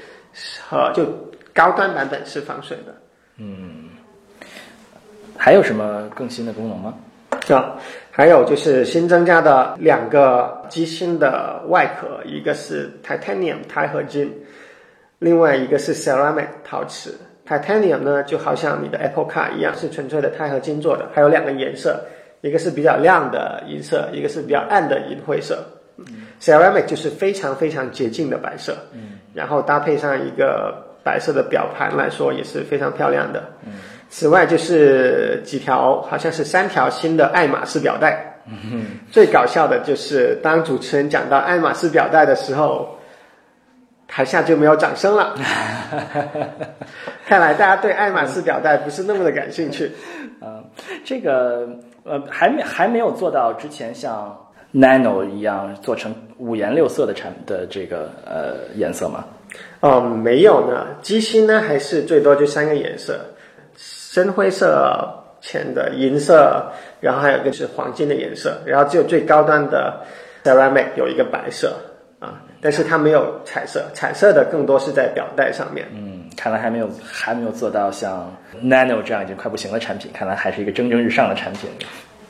[0.68, 1.06] 和就
[1.54, 2.94] 高端版本是防水的。
[3.38, 3.90] 嗯，
[5.38, 6.94] 还有什么更新的功能吗？
[7.50, 7.76] 啊，
[8.12, 14.32] 还有就是新增加的两个机芯的外壳，一个是 titanium 钛合金，
[15.20, 17.18] 另外一个是 ceramic 陶瓷。
[17.48, 22.00] titanium 呢，就好像你的 Apple Car 一样，是纯粹的钛合金做的，还有两个颜色，
[22.42, 25.58] 一个是比较亮的银色，一个是比较暗的银灰色。
[26.40, 28.78] ceramic 就是非常非常洁净的白色，
[29.34, 33.44] 然后搭配上一个白色的表盘来说，也是非常漂亮的。
[34.10, 38.42] 此外，就是几条，好像是三条新的爱马仕表带。
[39.10, 42.99] 最搞笑的就是，当主持人讲到爱马仕表带的时候，
[44.10, 45.36] 台下就没有掌声了。
[47.26, 49.92] 看来大家对爱马仕表带不是那么的感兴趣。
[50.42, 50.64] 嗯，
[51.06, 51.70] 这个
[52.04, 54.36] 呃，还没还没有做到之前像
[54.74, 59.26] Nano 一样做成五颜六色的产的这个呃颜色吗？
[59.82, 60.88] 哦，没有呢。
[61.02, 63.20] 机芯呢，还是最多就三个颜色。
[63.76, 65.08] 深灰色、
[65.40, 70.02] 浅的银色，然后还有一个是黄金的颜色，然后只有最高端的
[70.44, 71.78] ceramic 有一个白色啊。
[72.62, 75.88] 但是它没有彩色，彩色的更多是在表带上面。
[75.94, 81.70] 嗯，看来还没有还没有做到像 Nano 这样已经快不行的产品，看来还是一个蒸蒸日上的产品。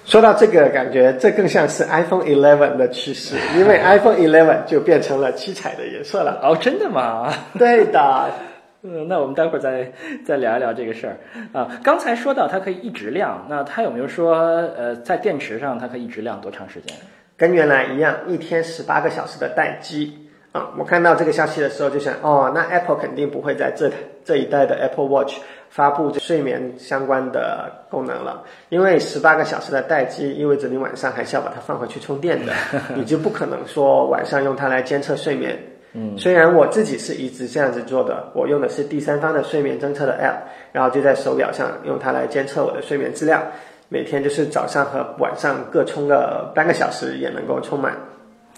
[0.05, 6.39] 说到这个，感觉这更像是 iPhone 11的趋势，因为 iPhone 11就变成了七彩的颜色了。
[6.41, 7.32] 哦，真的吗？
[7.57, 8.30] 对的。
[8.82, 9.91] 嗯，那我们待会儿再
[10.25, 11.17] 再聊一聊这个事儿
[11.51, 11.69] 啊。
[11.84, 14.38] 刚才说到它可以一直亮，那它有没有说
[14.77, 16.95] 呃，在电池上它可以一直亮多长时间？
[17.39, 20.71] 跟原来一样，一天十八个小时的待机啊。
[20.77, 23.89] 我看到这个消息的时候就想，哦，那 Apple 肯定不会在这
[24.25, 25.37] 这一代的 Apple Watch
[25.69, 32.51] 发布睡眠相关的功能了，因为十八个小时的待机意味着你晚上还是要把它放回去充电的，
[32.93, 35.57] 你就不可能说晚上用它来监测睡眠。
[35.93, 40.37] 嗯，虽然我自己是一直这样子做的，我用的是第三方的睡眠侦测的 App，
[40.71, 43.41] 然后就在手表上用它来监测我的睡眠质量，
[43.89, 47.93] 每天就是早上和晚上各充个半个小时也能够充满。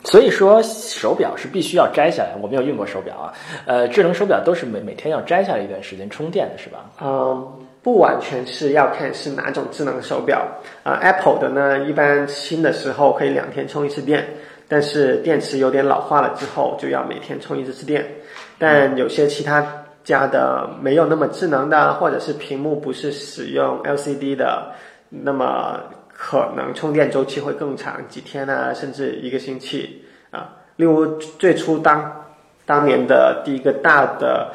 [0.03, 3.33] 所以说手表是必须要摘下来，我没有用过手表啊，
[3.65, 6.89] 呃，智能手表都是每每天要摘下来一段时间充电的是吧？
[7.01, 7.47] 嗯，
[7.83, 10.45] 不完全是要看是哪种智能手表
[10.83, 14.25] 啊，Apple 的呢，一般新的时候可以两天充一次电。
[14.67, 18.05] 但是电池有点老化了之后，就要每天充一次电。
[18.57, 24.71] 但有些其他家的没有那么智能的，或者是屏幕不是使用 LCD 的，
[25.13, 30.57] 那么可能充电周期会更长，几天啊，甚至一个星期啊。
[30.77, 32.25] 例如最初当
[32.65, 34.53] 当年的第一个大的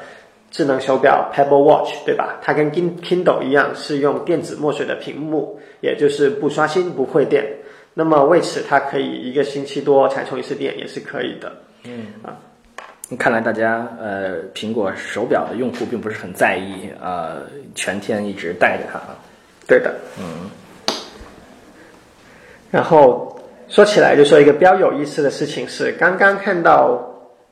[0.51, 2.39] 智能手表 Pebble Watch，对吧？
[2.41, 7.45] 它跟 Kindle 一样，是用电子墨水的屏幕，也就是不刷新不会电。
[7.93, 11.53] 那么为此，它可以一个星期多才充一次电，也是可以的。
[11.85, 12.39] 嗯啊，
[13.19, 17.43] 看来大家呃，苹果手表的用户并不是很在意呃，
[17.75, 19.01] 全天一直带着它。
[19.67, 20.51] 对的，嗯。
[22.71, 23.39] 然后
[23.69, 27.01] 说起来，就说一个比较有意思的事情是，刚刚看到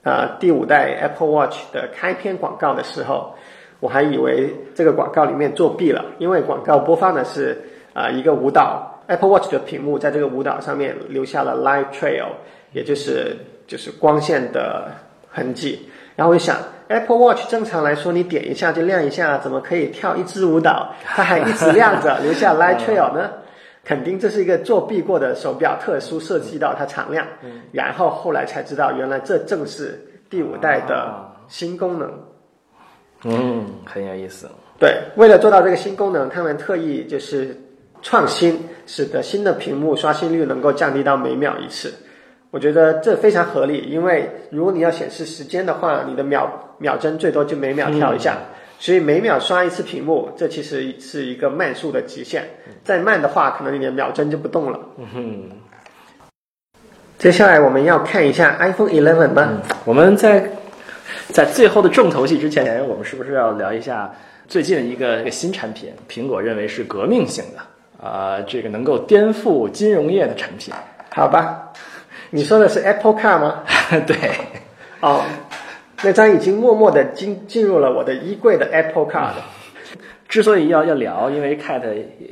[0.03, 3.35] 啊第五代 Apple Watch 的开篇广告的时候，
[3.81, 7.61] 我还以为这个广告里面作弊了，因为广告播放的是
[7.93, 8.91] 啊一个舞蹈。
[9.07, 12.29] Apple Watch 的屏幕在这个舞蹈上面留下了 light trail，
[12.73, 13.37] 也就是
[13.67, 14.91] 就是光线的
[15.31, 15.89] 痕迹。
[16.17, 16.57] 然后我就想
[16.89, 23.31] ，Apple Watch 正常来说你点一下就亮一下，怎么可以跳一支舞蹈，它还一直亮着 留下 light trail 呢？
[23.85, 27.27] 肯定这是一个作弊过的手表，特殊设计到它常亮。
[27.73, 31.15] 然后后来才知道，原来这正是第五代的
[31.49, 32.11] 新功能。
[33.25, 34.49] 嗯，很有意思。
[34.79, 37.59] 对，为了做到这个新功能，他们特意就是。
[38.07, 41.91] 创新使得新的屏幕刷新率能够降低到每秒一次，
[42.51, 43.79] 我觉得这非常合理。
[43.89, 48.37] 因为如果你要显示时间的话，你的秒秒针最多就每秒跳一下，
[48.79, 52.45] 所以每秒刷一次屏幕，这其实是一个慢速的极限。
[52.85, 54.79] 再慢的话，可能你的秒针就不动了。
[54.99, 55.51] 嗯
[57.17, 59.63] 接下来我们要看一下 iPhone 11吗？
[59.87, 60.47] 我们在
[61.29, 64.13] 在最后的重头戏之前，我们是不是要聊一下
[64.47, 65.91] 最近一个一个新产品？
[66.07, 68.07] 苹果认为是革命性的。
[68.07, 70.75] 啊，这个能够颠覆金融业的产品，
[71.15, 71.73] 好吧？
[72.29, 73.63] 你说的是 Apple Car 吗？
[74.07, 74.17] 对，
[75.01, 75.23] 哦，
[76.05, 79.33] 那张已经默默的进进入了我的衣柜的 Apple Card。
[80.29, 81.83] 之所以要要聊，因为 Cat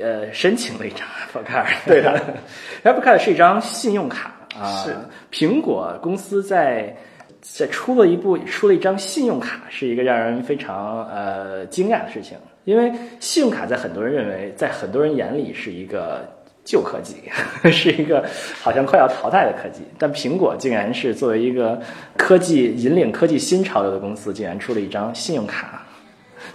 [0.01, 2.21] 呃申请了一张 Apple Card，对的，
[2.83, 4.97] Apple Card 是一张信用卡啊，是
[5.31, 6.97] 苹果公司在
[7.41, 12.37] 在出了一部出了一张信用卡，是一个让人非常呃惊讶的事情。
[12.65, 16.27] 因为信用卡在很多人认为，在很多人眼里是一个
[16.65, 17.17] 旧科技，
[17.71, 18.25] 是一个
[18.61, 19.83] 好像快要淘汰的科技。
[19.99, 21.81] 但苹果竟然是作为一个
[22.17, 25.83] 科技引领科技新潮流的公司，竟然出了一张信用卡。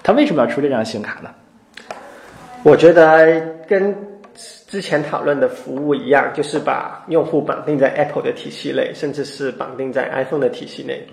[0.04, 1.30] 它为什么要出这张信用卡呢？
[2.64, 3.96] 我觉得跟
[4.68, 11.08] 之前讨论的服务一样，就是把用户绑定在 Apple 的体系内，甚至是绑定在 iPhone 的体系内，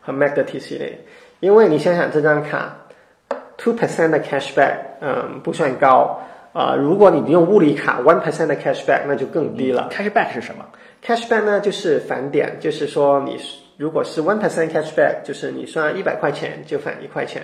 [0.00, 0.98] 和 Mac 的体系内。
[1.40, 2.76] 因为你想想这张卡。
[3.62, 6.18] Two percent 的 cashback，嗯，不算高
[6.52, 6.74] 啊。
[6.74, 9.90] 如果你用物理卡，one percent 的 cashback，那就更低了。
[9.92, 10.64] Cashback 是什么
[11.04, 13.36] ？Cashback 呢，就是返点，就是说你
[13.76, 17.42] 如果是 one percent cashback，就是你刷一百块钱就返一块钱，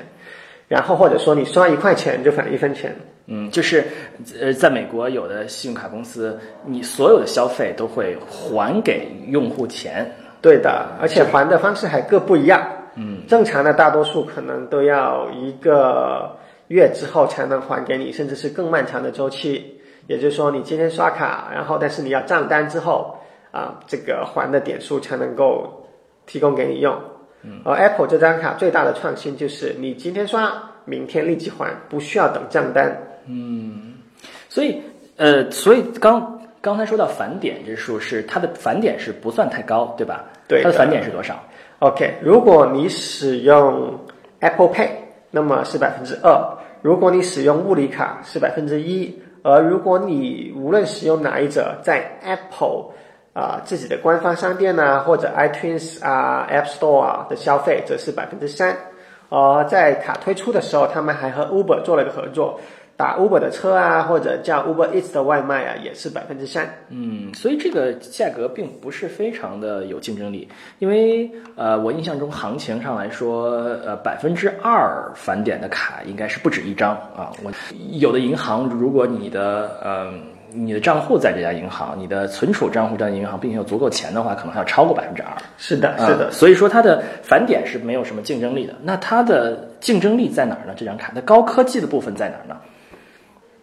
[0.69, 2.95] 然后或者说你刷一块钱就返一分钱。
[3.29, 3.85] 嗯，就是
[4.41, 10.09] 呃，在美国有的信用卡公司，你所有的消费都会还给用户钱。
[10.41, 12.65] 对的，而且还的方式还各不一样。
[12.95, 16.37] 嗯，正常的大多数可能都要一个
[16.69, 19.81] 月之后才能还给你，甚至是更漫长的周期。
[20.07, 23.17] 也就是说，你今天刷卡，然后但是你要账单之后
[23.51, 25.89] 啊，这个还的点数才能够
[26.27, 26.97] 提供给你用。
[27.64, 30.53] 而 Apple 这张卡最大的创新就是你今天刷，
[30.85, 32.97] 明天立即还，不需要等账单。
[33.27, 33.95] 嗯，
[34.49, 34.81] 所以
[35.17, 40.25] 呃，所以刚刚才说到返点这数是它的返点是不算太高，对吧？
[40.49, 41.41] 对，它的返点是多少
[41.79, 43.97] ？OK，如果你使用
[44.41, 44.89] Apple Pay，
[45.37, 49.22] 那么是百分之二；如果你使用物理卡是百分之一。
[49.43, 52.87] 而如果你无论使用哪一者，在 Apple
[53.34, 58.74] 啊自己的官方商店呢，或者 iTunes 啊 App Store 啊的消费，则是百分之三。
[59.28, 62.59] 而在卡推出的时候，他们还和 Uber 做了一个合作。
[62.97, 66.66] 打 Uber 的车啊，或者叫 Uber Eats 的外卖啊，也是百分之三。
[66.88, 73.51] 嗯，所以这个价格并不是非常的有竞争力，因为呃，我印象中行情上来说，
[73.84, 77.30] 呃，百分之二返点的卡应该是不止一张啊。
[77.44, 77.53] 我
[77.90, 80.11] 有的银行，如果你的呃
[80.53, 85.30] 你的账户在这家银行，你的存储账户在银行，并且有足够钱的话，可能还要超过百分之二。
[85.59, 86.30] 是的，是的。
[86.30, 88.74] 所以说它的返点是没有什么竞争力的。
[88.82, 90.72] 那它的竞争力在哪儿呢？
[90.74, 92.57] 这张卡的高科技的部分在哪儿呢？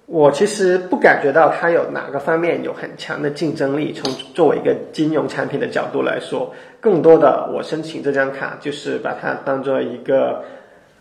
[0.05, 3.93] 我其实不感觉到它有哪个方面有很强的竞争力。
[3.93, 10.43] 从作为一个金融产品的角度来说，更多的我申请这张卡就是把它当做一个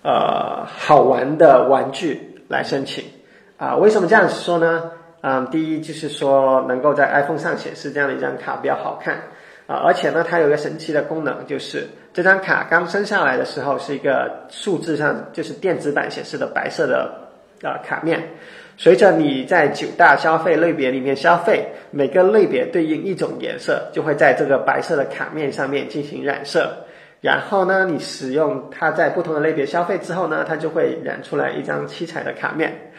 [0.02, 3.04] 呃好玩的玩具来申请
[3.56, 3.74] 啊。
[3.74, 4.92] 为什么这样子说呢？
[5.20, 9.16] 嗯，第一就是说能够在 iPhone 上显示这样的一张卡比较好看
[9.66, 17.12] 啊，而且呢，它有一个神奇的功能，就是这张卡刚生下来的时候是一个数字上就是电子版显示的白色的
[17.62, 18.30] 啊卡面。
[18.76, 26.84] 随着你在九大消费类别里面消费，每个类别对应一种颜色，就会在这个白色的卡面上面进行染色。
[27.20, 32.90] 然后呢，你使用它在不同的类别消费之后呢，它就会染出来一张七彩的卡面。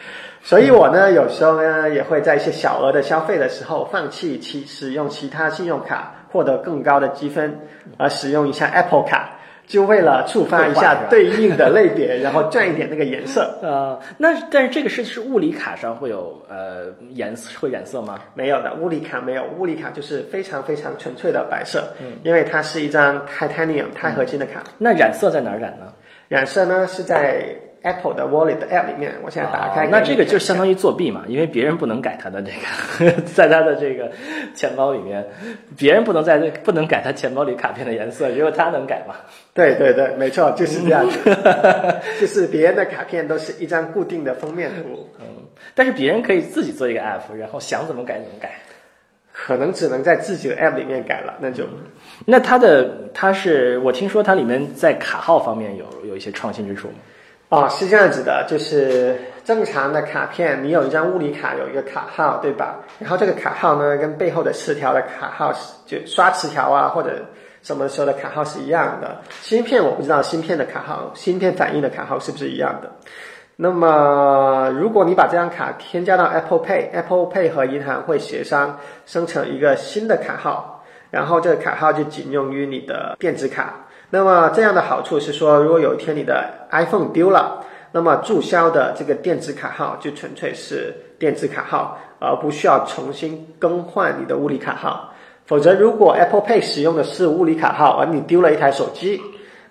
[0.42, 7.58] 所以我呢，有时候呢，也会在一些小额的消费的时候，放弃其使用其他信用卡获得更高的积分，
[7.98, 9.38] 而使用一下 Apple 卡。
[9.66, 13.58] 就为了触发一下对应的类别，然后赚一点那个颜色。
[13.62, 18.18] 呃，那但是这个是是物理卡上会有呃颜色会染色吗？
[18.34, 21.82] 没有的，物理卡没有，物理卡就是非常非常纯粹的白色，
[22.22, 24.62] 因为它是一张 titanium 钛合金的卡。
[24.78, 25.92] 那染色在哪儿染呢？
[26.28, 27.56] 染色呢是在。
[27.84, 29.86] Apple 的 Wallet App 里面，我现在打开。
[29.88, 31.24] 那这个就相当于作弊嘛？
[31.28, 34.10] 因为别人不能改他的这个， 在他的这个
[34.54, 35.22] 钱包里面，
[35.76, 39.14] 别人不能在不能改他钱包里卡片的颜色，只有他能改嘛？
[39.52, 41.18] 对对对，没错，就是这样子。
[42.18, 45.10] 就是别人的卡片都是一张固定的封面图。
[45.20, 45.26] 嗯，
[45.74, 48.50] 但是别人可以自己做一个 App，然后想怎么改怎么改。
[49.36, 51.64] 可能只能在自己的 App 里面改了，那就。
[52.24, 56.94] 那它的它是我听说它里面在卡号方面有有一些创新之处吗？
[57.54, 62.80] 哦，是这样子的，就是正常的卡片，你有一张物理卡，有一个卡号，对吧？
[62.98, 67.10] 然后这个卡号呢，跟背后的磁条的卡号是就刷磁条啊，或者
[67.62, 69.18] 什么时候的卡号是一样的。
[69.40, 72.90] 芯片我不知道芯片的卡号，芯片反应的卡号是不是一样的？
[73.54, 80.82] 那么如果你把这张卡添加到 Apple Pay，Apple Pay 和银行会协商生成一个新的卡号，
[81.12, 83.86] 然后这个卡号就仅用于你的电子卡。
[84.10, 95.12] 那么这样的好处是说，如果有一天你的 iPhone 丢了，那么注销的这个电子卡号就纯粹是电子卡号，而不需要重新更换你的物理卡号。
[95.46, 99.20] 否则，如果 Apple Pay 使用的是物理卡号，而你丢了一台手机，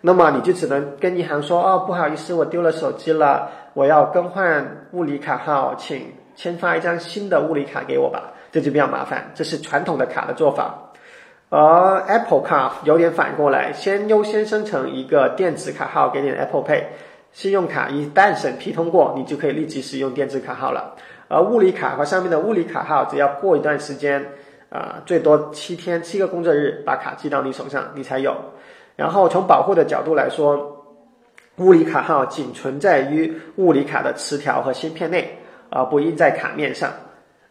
[0.01, 10.82] 那么你就只能跟银行说：“哦，不好意思，我丢了手机了，我要更换物理卡号，请签发一张新的物理卡给我吧。”这就比较麻烦，这是传统的卡的做法。
[11.55, 16.85] 而 Apple Card 有点反过来，先优先生成一个电子卡号给你的 Apple Pay，
[17.31, 20.95] 信用卡一旦审批通过，你就可以立即使用电子卡号了。
[21.27, 24.25] 而物理卡和上面的物理卡号，只要过一段时间，
[24.71, 28.35] 啊，最多七天七个工作日，把卡寄到你手上，你才有。
[28.95, 30.83] 然后从保护的角度来说，
[31.57, 35.37] 物理卡号仅存在于物理卡的磁条和芯片内，
[35.69, 36.89] 而不印在卡面上。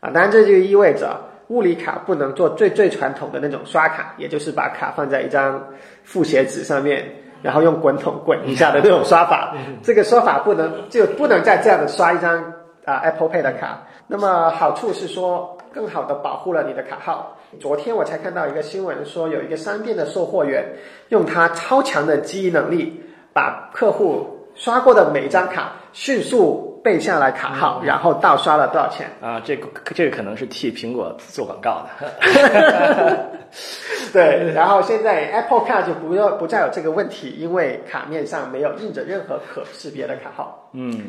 [0.00, 1.20] 啊，当然这就意味着。
[1.52, 5.62] 物理卡不能做最最传统的那种刷卡，也就是把卡放在一张
[6.02, 7.04] 复写纸上面，
[7.42, 9.54] 然后用滚筒滚一下的那种刷法。
[9.82, 12.42] 这个说法不能就不能再这样的刷一张
[12.86, 13.82] 啊 Apple Pay 的卡。
[14.06, 17.36] 那么好处是说，更好的保护了你的卡号。
[17.60, 20.64] 昨天我才看到一个新闻，说有一个商店的售货员
[21.10, 23.02] 用他超强的记忆能力，
[23.34, 26.71] 把客户刷过的每一张卡迅速。
[26.82, 29.40] 背下来卡号，然后盗刷了多少钱啊？
[29.44, 33.26] 这个这个可能是替苹果做广告的。
[34.12, 40.70] 对，然后现在 Apple Card 就不要不再有这个问题，因为卡面上没有印着任何可识别的卡号。
[40.72, 41.00] 嗯，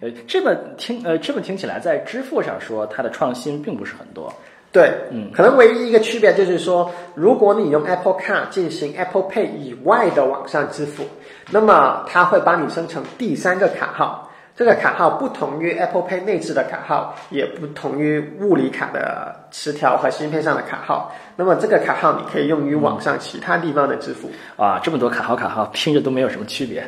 [0.00, 4.32] 呃，这么听呃这么听起来，在支付上说它的创新并不是很多。
[4.72, 11.04] 对，嗯，可能唯一一个区别就是说，如果你用 Apple Card 进行 Apple Pay 以外的网上支付，
[11.50, 14.29] 那么它会帮你生成第三个卡号。
[14.60, 21.10] 这个卡号不同于 Apple Pay 内置的卡号，也不同于物理卡的磁条和芯片上的卡号。
[21.36, 24.30] 那么这个卡号你可以用于网上其他地方的支付。
[24.62, 26.86] 啊，这么多卡号卡号听着都没有什么区别。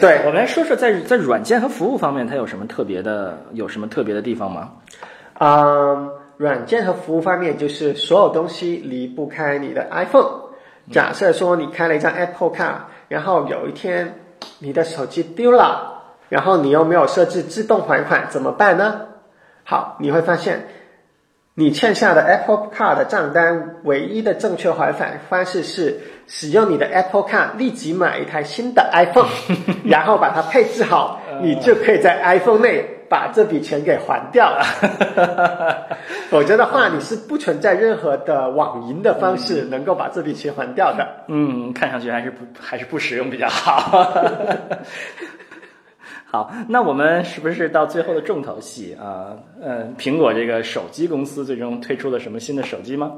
[0.00, 4.72] 对 我们来说说在在软件和服务方面，它有什么特别的有什么特别的地方吗？
[5.38, 10.48] 嗯，软件和服务方面，就是所有东西离不开你的 iPhone。
[10.90, 14.16] 假设说你开了一张 Apple 卡，然后有一天
[14.58, 15.97] 你的手机丢了，
[16.28, 19.02] 然后你又没有设置自动还款，怎么办呢？
[19.64, 20.66] 好，你会发现
[21.54, 29.28] 你欠下的 Apple Card 的账单，唯一的正确还款方式是使用你的 Apple Card 立即买一台新的 iPhone，
[29.84, 34.64] 然后把它配置好，你就可以在 iPhone 内把这笔钱给还掉了。
[36.30, 41.24] 否则的话，你是不存在任何的网银的方式能够把这笔钱还掉的。
[41.26, 44.06] 嗯，看上去还是不还是不实用比较好。
[46.30, 49.32] 好，那我们是不是到最后的重头戏啊？
[49.62, 53.12] 呃，苹果这个手机公司最终推出了什么新的手机吗？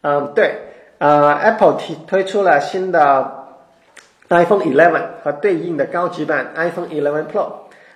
[0.00, 0.58] 嗯，对，
[0.98, 3.44] 呃，Apple 提推出了新的
[4.28, 7.52] iPhone 11和对应的高级版 iPhone 11 Pro。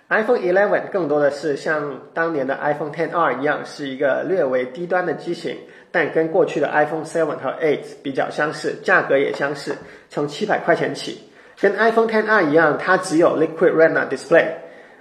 [0.09, 5.57] iPhone 11更多的是像当年的 iPhone 10R 一样，是一个略为低端的机型，
[5.91, 9.77] 但跟过去的 iPhone 7和8比较相似，价格也相似，
[10.09, 11.30] 从七百块钱起。
[11.61, 14.47] 跟 iPhone 10R 一样，它只有 Liquid Retina Display，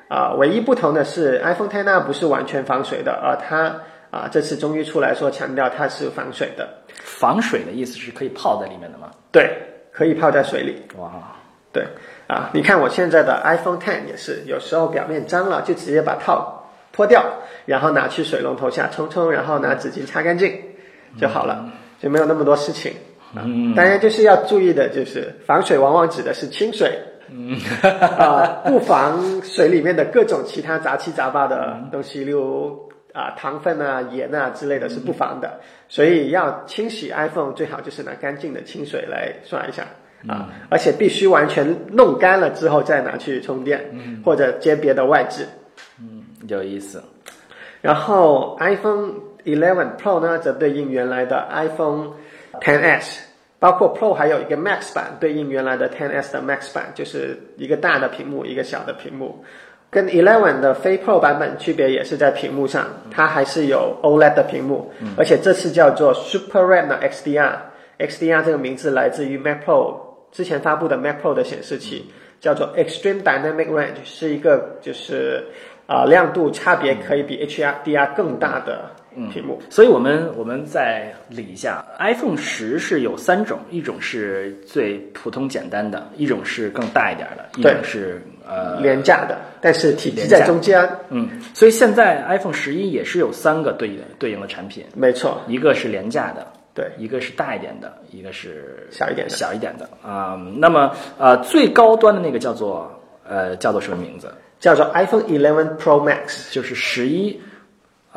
[0.08, 3.82] 啊、唯一不同的是 iPhone 10R 不是完全防水的，而它
[4.12, 6.68] 啊、这次终于出来说强调它是防水的，
[7.04, 9.12] 防水的意思是可以泡在里面的吗？
[9.32, 9.56] 对，
[9.92, 10.82] 可以泡在水里。
[10.98, 11.12] 哇，
[11.72, 11.86] 对
[12.26, 17.24] 啊，你看我现在的 iPhone 10也是，有时候表面脏了就直接把套脱掉，
[17.68, 20.60] 然后拿去水龙头下冲冲，然后拿纸巾擦干净
[21.20, 22.92] 就好了，就没有那么多事情。
[23.36, 27.00] 嗯，当然就是要注意的，就是防水往往指的是清水，
[27.30, 27.56] 嗯，
[28.18, 39.86] 啊、不防水里面的各种其他杂七杂八的东西，例如啊、糖分啊、盐啊之类的是不防的，所以要清洗 iPhone 最好就是拿干净的清水来刷一下。
[40.28, 43.80] 啊，而且必须完全弄干了之后再拿去充电，
[44.26, 45.46] 或者接别的外置。
[46.02, 47.02] 嗯有意思。
[47.82, 49.14] 然后 iPhone
[49.46, 52.10] 11 Pro 呢，则对应原来的 iPhone
[52.62, 53.20] 10s，
[53.60, 59.44] 包括 Pro 还有一个 Max 版，对应原来的 10s 的 Max 版，就是一个大的屏幕，一个小的屏幕。
[59.92, 67.54] 跟 Eleven 的非 Pro 版本区别也是在屏幕上，它还是有 OLED 的屏幕，而且这次叫做 Super Retina XDR。
[67.98, 69.96] XDR 这个名字来自于 Mac Pro
[70.32, 75.46] 之前发布的 Mac Pro 的显示器，叫做 Extreme Dynamic Range，是一个就是
[75.88, 78.92] 啊、亮度差别可以比 HDR 更大的
[79.28, 79.62] 屏幕。
[79.70, 90.88] 所以我们我们再理一下，iPhone 十是有三种，一种是最普通简单的，一种是更大一点的，一种是呃廉价的，但是体积在中间。
[91.10, 99.36] 嗯，所以现在 iPhone 十一也是有三个对应对应的产品，没错，一个是廉价的，对，一个是大一点的，一个是小一点的。
[99.36, 99.90] 小一点的。
[100.02, 102.90] 啊、那么呃，最高端的那个叫做
[103.28, 104.32] 呃叫做什么名字？
[104.60, 106.54] 叫做 iPhone 11 Pro Max。
[106.54, 107.40] 就是十一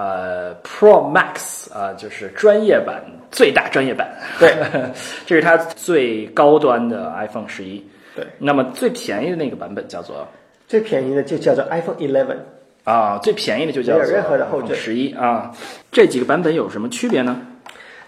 [0.03, 4.09] 呃 Pro Max 啊、就是专业版最大专业版。
[4.39, 4.53] 对，
[5.25, 7.85] 这是它最高端的 iPhone 十一。
[8.17, 10.27] 对，那么最便宜的那个版本叫做
[10.67, 12.37] 最便宜的就叫做 iPhone 11。
[12.85, 15.53] 啊，最便宜的就叫做没有任何的后缀十一啊。
[15.93, 17.41] 这几个版本有什么区别呢？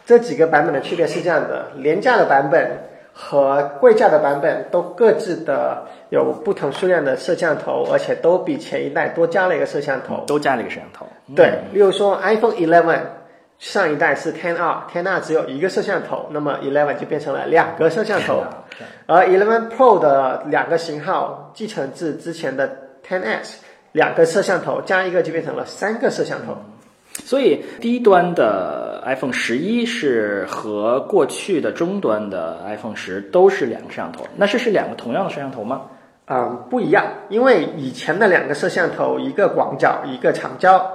[0.05, 2.71] 这几个版本的区别是这样的：廉价的版本
[3.17, 10.25] 和贵价的版本都各自的有不同数量的摄像头，而且都比前一代多加了一个摄像头。
[10.27, 11.07] 都加了一个摄像头。
[11.37, 12.99] 对，例如说 iPhone 11
[13.61, 18.43] 上一代是 10R，10R 只有一个摄像头，那么11就变成了两个摄像头。
[19.07, 22.69] 而11 Pro 的两个型号继承自之前的
[23.07, 23.61] Ten S，
[23.93, 26.57] 两个摄像头加一个就变成了三个摄像头。
[27.23, 35.83] 所以低端的 iPhone 十一是和过去的中端的 iPhone 十都是两个摄像头，那这是两个同样的摄像头吗？
[36.27, 40.91] 嗯，不一样，因为以前的两个摄像头，一个广角，一个长焦，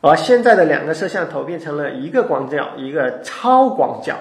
[0.00, 4.16] 而现在的两个摄像头变成了一个广角，一个超广角。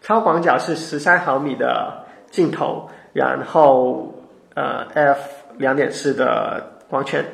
[0.00, 4.14] 超广角是十三毫米的镜头，然后
[4.54, 5.20] 呃 f
[5.58, 7.24] 两点四的光圈。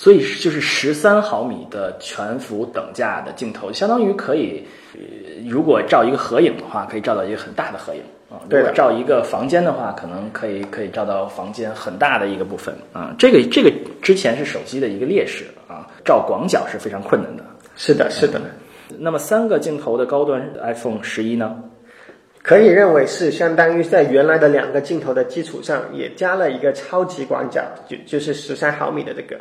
[0.00, 5.00] 所以就是十三毫米的全幅等价的镜头，相当于可以，呃，
[5.46, 8.40] 如果照一个合影的话，可以照到一个很大的合影啊。
[8.48, 13.14] 如果照一个房间的话，可能可以可以照到房间很大的一个部分啊。
[13.18, 13.70] 这个这个
[14.00, 17.44] 之前是手机的一个劣势啊，照广角是非常困难的。
[17.76, 18.40] 是的，是的，
[18.98, 21.62] 那么三个镜头的高端 iPhone 十一呢？
[22.40, 29.38] 可以认为是相当于在原来的两个镜头的基础上，也加了一个超级广角，就就是十三毫米的这个。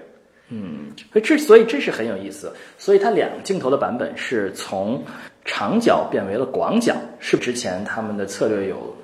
[0.50, 2.52] 嗯，所以这所以这是很有意思。
[2.78, 5.04] 所以它两个镜头的版本是从
[5.46, 8.96] 长角变为了广角，是之前他们的策略有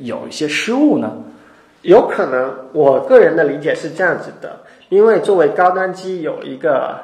[0.00, 1.12] 有一些失误呢？
[1.82, 6.98] 有可能，我个人的理解是这样子的，因为作为高端机有一个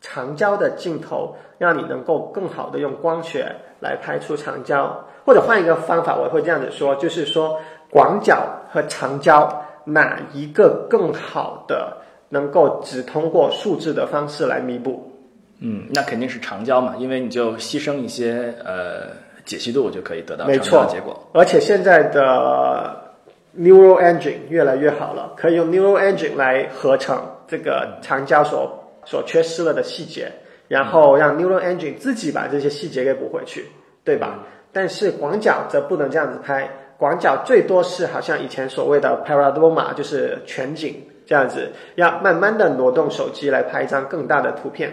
[0.00, 7.60] 长焦的镜头，让你能够更好的用光学来拍出长焦，或者换一个方法，我会这样子说，就是说
[7.90, 8.42] 广角
[8.72, 11.98] 和长焦哪一个更好的
[12.32, 15.12] 能够只通过数字的方式来弥补？
[15.60, 19.10] 嗯，那肯定是长焦嘛，因为你就牺牲一些呃
[19.44, 21.28] 解析度就可以得到没长焦错的结果。
[21.34, 23.14] 而且现在的
[23.56, 30.32] Neural Engine 越来越好了，可以用 Neural Engine 来合成这个长焦所所缺失了的细节，
[30.68, 33.66] 然后让 Neural Engine 自己把这些细节给补回去，
[34.04, 34.38] 对吧？
[34.72, 40.96] 但是广角则不能这样子拍，广角最多是好像以前所谓的 Panorama，就是全景
[41.32, 44.92] 这样子，要慢慢的挪动手机来拍一张更大的图片。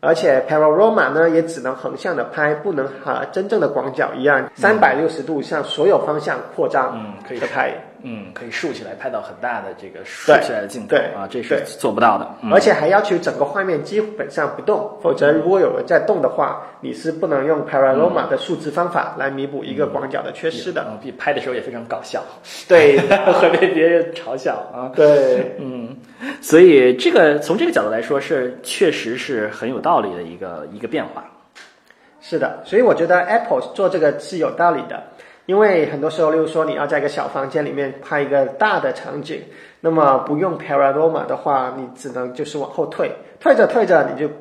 [0.00, 7.74] 而且 Panorama 呢，也只能横向的拍，不能和真正的广角一样，三百六十度向所有方向扩张嗯，可以的拍。
[8.06, 12.28] 嗯，可以竖起来拍到很大的这个竖起来的镜头对啊，这是做不到的。
[12.42, 20.84] 嗯而且还要求整个画面基本上不动，否则如果有人在动的话，你是不能用 Panorama 的数字方法来弥补一个广角的缺失的。
[21.18, 22.22] 拍的时候也非常搞笑，
[22.68, 22.98] 对
[23.40, 24.92] 会被别人嘲笑啊。
[24.96, 25.96] 对，嗯，
[26.42, 31.24] 所以这个从这个角度来说是确实是很有道理的一个一个变化。
[32.20, 35.02] 是的，所以我觉得 Apple 做这个是有道理的，
[35.46, 39.42] 因为很多时候，例如说你要在一个小房间里面拍一个大的场景，
[39.80, 44.32] 那么不用 Panorama 的话，你只能就是往后退，退着退着你就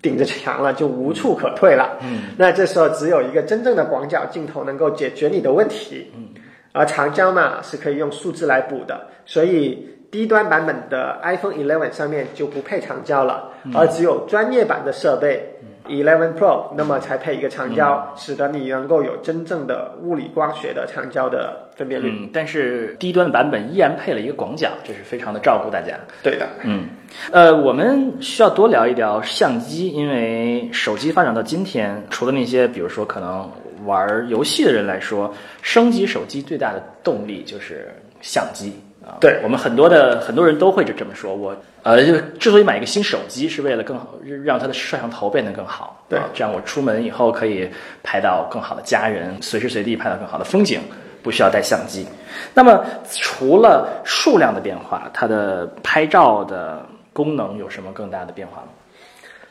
[0.00, 1.98] 顶着墙了，就无处可退了。
[2.00, 6.10] 嗯，那这时候只有一个真正的广角镜头能够解决你的问题。
[6.16, 6.28] 嗯，
[6.72, 15.54] 而长焦嘛是可以用数字来补的，所以低端版本的 iPhone 11上面就不配长焦了，而只有专业版的设备。
[15.88, 22.10] 11 Pro，那么才配一个长焦，使得你能够有真正的物理光学的长焦的分辨率。
[22.10, 25.98] 嗯，但是低端的版本依然配了一个广角，这是非常的照顾大家。
[26.22, 26.86] 对的，嗯，
[27.32, 33.50] 呃，我们需要多聊一聊相机，因为手机发展到今天，除了那些比如说可能
[33.84, 35.32] 玩游戏的人来说，
[35.62, 38.87] 升级手机最大的动力就是相机啊。
[39.20, 44.08] 对我们很多的很多人都会就这么说，我呃，就之所以买一个新手机，是为了更好
[44.44, 47.68] 让它的摄像头变得更好，对啊这样我出门以后可以
[48.02, 50.80] 拍到更好的家人，随时随地拍到更好的风景。
[51.20, 52.06] 不需要带相机，
[52.54, 56.80] 那么除了数量的变化，它的拍照的
[57.12, 58.68] 功能有什么更大的变化吗？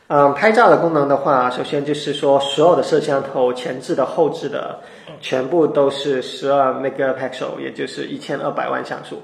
[0.08, 4.80] 嗯，拍照的功能的话，首先就是说，所有的摄像头前置的、后置的，
[5.20, 9.22] 全部都是十二 megapixel，也就是一千二百万像素，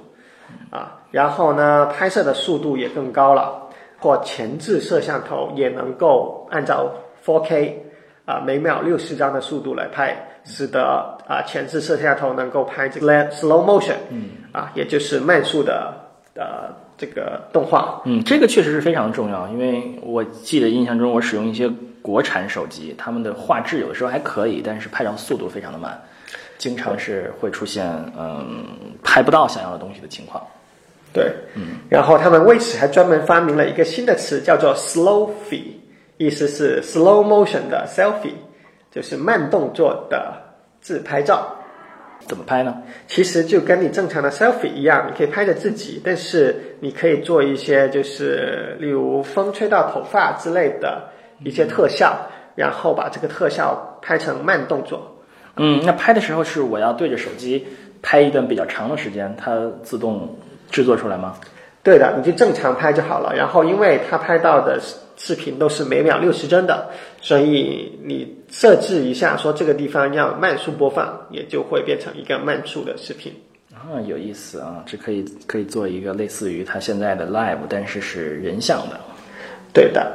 [0.70, 3.68] 啊，然后呢，拍摄的速度也更高了，
[3.98, 6.90] 或前置摄像头也能够按照
[7.24, 7.72] 4K
[8.24, 15.94] 啊每秒六十张的速度来拍，使得啊前置摄像头能够拍这个 slow motion，嗯，啊，也就是慢速的
[16.34, 21.70] 呃这个动画，嗯，这个确实是非常重要，因为我记得印象中我使用一些
[22.02, 26.00] 国产手机，他们的画质有的时候还可以，但是拍照速度非常的慢，
[26.58, 27.86] 经常是会出现
[28.18, 28.66] 嗯
[29.02, 30.42] 拍不到想要的东西的情况。
[31.12, 35.74] 对，嗯，然后他们为此还专门发明了一个新的词，叫做 “slowfie”，
[36.16, 38.34] 意思是 slow motion 的 selfie，
[38.90, 40.34] 就是慢动作的
[40.80, 41.56] 自拍照。
[42.26, 42.82] 怎么拍呢？
[43.06, 51.10] 其实就跟你正常的 selfie 一样，你可以拍着自己，但是你可以做一些就是例如风吹到头发之类的
[51.44, 52.26] 一些特效，
[52.56, 55.13] 然后把这个特效拍成慢动作。
[55.56, 57.66] 嗯，那拍的时候是我要对着手机
[58.02, 60.36] 拍一段比较长的时间，它自动
[60.70, 61.36] 制作出来吗？
[61.82, 63.34] 对的，你就正常拍就好了。
[63.36, 64.80] 然后，因为它拍到的
[65.16, 66.88] 视频都是每秒六十帧的，
[67.20, 73.32] 所以你设置一下，说这个地方要慢速播放，也就会变成一个慢速的视频。
[73.74, 74.82] 啊，有意思啊！
[74.86, 78.98] 这可以可以做一个类似于它现在的 Live，但是是人像的。
[79.74, 80.10] 对的，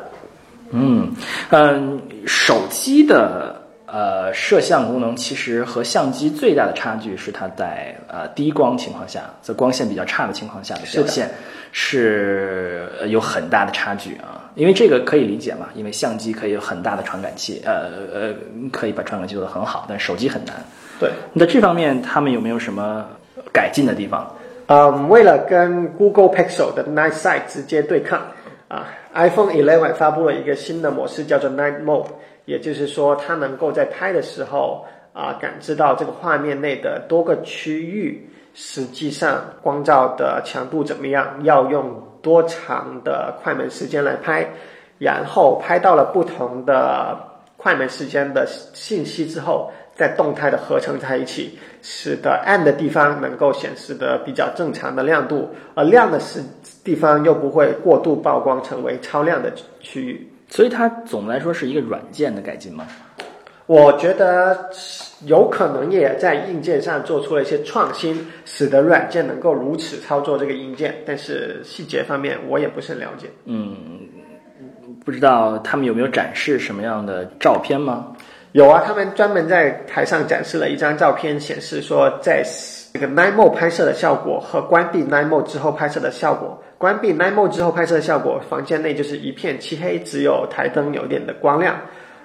[0.72, 1.14] 嗯
[1.52, 3.59] 嗯，手机的
[3.92, 11.30] 呃摄像功能其实和相机最大的差距是它在呃低光情况下，在光线比较差的情况下的表现
[11.72, 14.50] 是呃有很大的差距啊。
[14.56, 18.34] 因为这个可以理解嘛，因为相机可以有很大的传感器，呃呃
[18.72, 20.56] 可以把传感器做得很好，但手机很难。
[21.00, 21.12] 对。
[21.34, 23.06] 那这方面他们有没有什么
[23.54, 24.36] 改进的地方？
[24.68, 28.22] 嗯，为了跟 Google Pixel 的 Night Sight 直接对抗
[28.68, 32.06] 啊，iPhone 11发布了一个新的模式，叫做 Night Mode，
[32.50, 34.84] 也就是说，它能够在拍的时候
[35.14, 44.50] 啊，感知到这个画面内的多个区域实际上光照的强度怎么样，要用多长的快门时间来拍，
[44.98, 47.16] 然后拍到了不同的
[47.56, 56.42] 快门时间的信息之后，再动态的合成在一起，使得暗的地方能够显示的比较正常的亮度，而亮的时
[56.84, 60.28] 地方又不会过度曝光成为超亮的区域。
[60.50, 62.86] 所以它总的来说是一个软件的改进吗？
[63.68, 64.68] 我觉得
[65.28, 73.28] 有可能也在硬件上做出了一些创新，使得软件能够如此操作这个硬件，但是细节方面我也不是很了解。
[73.46, 73.78] 嗯，
[75.06, 78.08] 不知道他们有没有展示什么样的照片吗？
[78.54, 82.44] 有啊，他们专门在台上展示了一张照片，显示说在
[82.92, 86.60] 这个 Nine Mode 拍摄的效果和关闭 Nine Mode 之后拍摄的效果。
[86.80, 91.76] 关闭 Night Mode 之后拍摄的效果，房间内就是一片漆黑，只有台灯有点的光亮。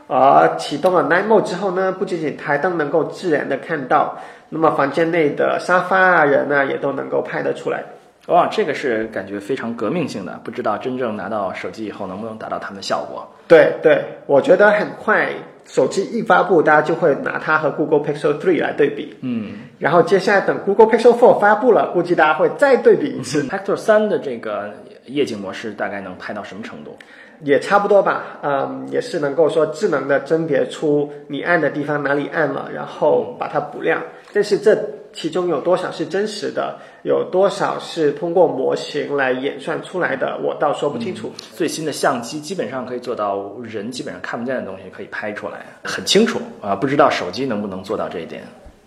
[0.07, 4.17] 而启动了 Night Mode 之后呢，不仅仅台灯能够自然的看到，
[4.51, 7.83] 那么房间内的沙发啊、人啊也都能够拍得出来。
[8.29, 13.27] 哇，这个是感觉非常革命性的，不知道真正拿到手机以后能不能达到他们的效果。
[13.49, 15.31] 对对，我觉得很快
[15.65, 19.17] 手机一发布，大家就会拿它和 Google Pixel 3来对比。
[19.23, 23.43] 嗯然后接下来等 Google Pixel 4发布了，估计大家会再对比一次。
[23.45, 24.71] ，Pixel 三的这个
[25.07, 26.97] 夜景模式大概能拍到什么程度？
[27.43, 34.03] 也差不多吧，嗯，也是能够说智能的甄别出你按的地方哪里暗了，然后把它补亮。
[34.33, 34.79] 但是这
[35.13, 41.31] 其中有多少是真实的，有多少是通过模型来演算出来的，我倒说不清楚。
[41.53, 46.75] 最新的相机基本上可以做到人基本上看不见的东西可以拍出来，很清楚啊！
[46.75, 48.43] 不知道手机能不能做到这一点？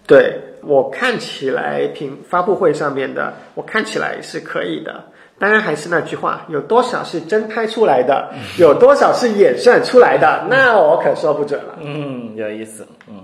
[0.08, 5.04] 对我看起来，屏发布会上面的，我看起来是可以的。
[5.38, 11.78] 当然还是那句话，有多少是真拍出来的，有多少是演算出来的，那我可说不准了。
[11.82, 12.88] 嗯，有意思。
[13.08, 13.24] 嗯，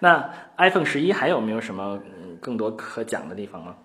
[0.00, 0.28] 那
[0.58, 3.76] iPhone 十一还有没有什么嗯更多可讲的地方吗？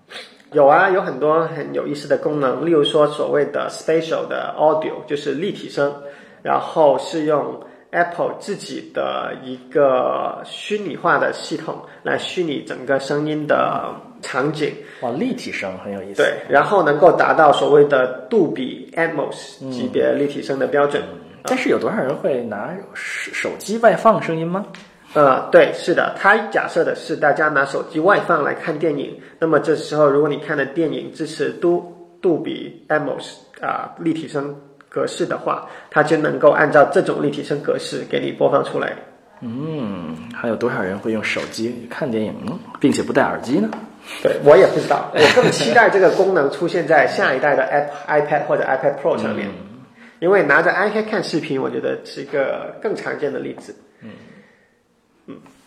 [0.53, 5.93] 有啊，有很多很有意思的功能，例如说所谓的 spatial 的 audio，就是立体声，
[6.41, 7.59] 然后是用
[7.91, 16.21] Apple 自己的一个虚拟化的系统来虚拟整个声音的场景，哇，立体声很有意思。
[16.21, 21.03] 对，然后能够达到所谓的杜比 Atmos 级别立体声的标准。
[21.49, 24.65] 但是有多少人会拿手手机外放声音吗？
[25.17, 31.91] 呃，对，是的，它假设的是大家拿手机外放来看电影，那么这时候如果你看的电影支持杜
[32.21, 34.55] 杜比 Atmos 啊、立体声
[34.87, 38.93] 格式的话，它就能够按照这种立体声格式给你播放出来。
[39.41, 43.67] 嗯，还有多少人会用手机看电影呢，并且不戴耳机呢？
[44.21, 49.49] 对我也不知道，我更期待这个功能出现在下一代的 App iPad 或者 iPad Pro 上面，
[50.19, 53.75] 因为拿着 iPad 看视频，我觉得是一个更常见的例子。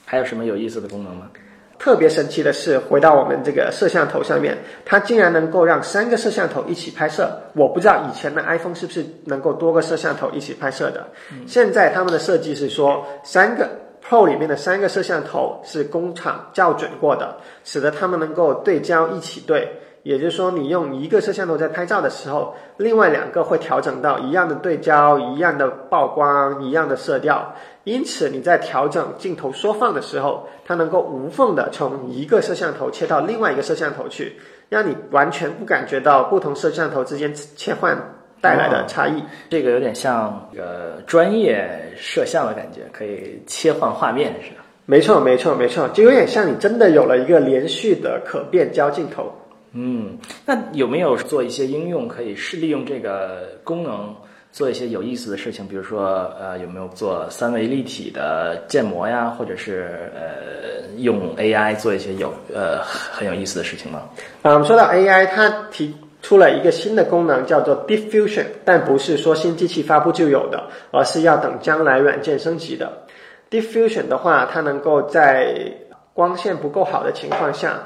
[0.05, 1.31] 还有什么有意思的功能吗？
[1.79, 7.41] 特别神奇的是，回到我们这个摄像头上面，它竟然能够让三个摄像头一起拍摄。
[7.55, 11.09] 我不知道以前的 iPhone 是不是能够多个摄像头一起拍摄的。
[11.47, 13.67] 现在他们的设计是说，三个
[14.07, 19.67] Pro 里面的三个摄像头是工厂校准过的，使得它们能够对焦一起对。
[20.03, 27.55] 也就是说，你用一个摄像头在拍照的时候，另外两个会调整到一样的对焦、一样的曝光、一样的色调。
[27.85, 34.37] 因此，你在调整镜头缩放的时候，它能够无缝的从一个摄像头切到另外一个摄像头去，
[34.69, 37.97] 让你完全不感觉到不同摄像头之间切换
[38.41, 39.23] 带来的差异。
[39.51, 44.65] 这个有点像呃专业摄像的感觉，可以切换画面是吧？
[44.87, 49.33] 没错，没错，没错，就有点像你真的有了一个连续的可变焦镜头。
[49.73, 54.13] 嗯，那有没有做一些应用可以是利用这个功能
[54.51, 55.65] 做一些有意思的事情？
[55.69, 64.03] 比如说，呃，有没有做三维立体的建模呀，或者是呃用 AI 做一些有呃很有意思的事情吗？
[64.43, 73.07] 啊，我们说到 AI，它提出了一个新的功能，叫做 Diffusion，但不是说新机器发布就有的，而是要等将来软件升级的。
[73.53, 75.73] Diffusion 的话，它能够在
[76.13, 77.85] 光线不够好的情况下。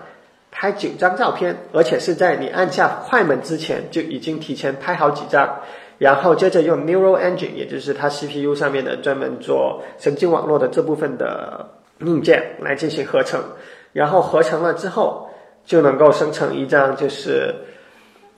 [0.56, 5.58] 拍九张照片，而且是在你按下快门之前就已经提前拍好几张，
[5.98, 13.42] 然后接着用 Neural Engine，也就是它 CPU 上面的专门做神经网络的这部分的硬件来进行合成，
[13.92, 15.28] 然后合成了之后
[15.64, 17.52] 就能够生成一张就是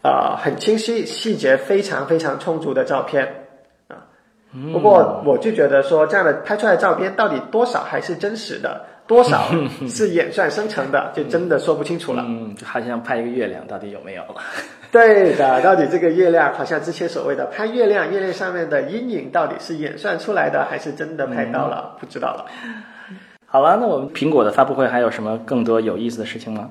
[0.03, 3.45] 呃很清晰、细节非常非常充足的照片
[3.89, 4.09] 啊。
[4.73, 8.87] 不过我就觉得说这样的拍出来的照片到底多少还是真实的？
[9.07, 9.47] 多少
[9.89, 12.25] 是演算生成的，就真的说不清楚了。
[12.27, 14.23] 嗯，就好像拍一个月亮，到底有没有？
[14.93, 21.97] 对的，到底这个月亮，好像之前所谓的拍月亮，月亮上面的阴影到底是演算出来的，还是真的拍到了？
[22.01, 22.47] 不知道了。
[23.47, 26.71] 好了，那我们苹果的发布会还有什么更多有意思的事情吗？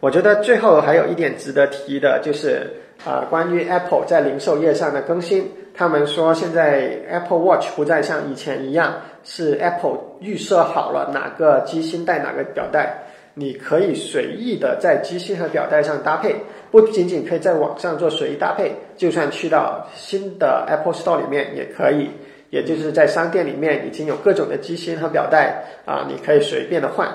[0.00, 2.70] 我觉得最后还有一点值得提的，就是
[3.04, 8.94] 啊、关于 Apple 在零售业上的更新，他们说现在 Apple Watch 不再像以前一样
[9.24, 12.98] 是 Apple 预设好了哪个机芯带哪个表带，
[13.32, 16.36] 你可以随意的在机芯和表带上搭配，
[16.70, 22.10] 不仅仅可以在网上做随意搭配，就算去到新的 Apple Store 里面也可以。
[22.50, 27.08] 也就是在商店里面已经有各种的机芯和表带啊，你可以随便的换。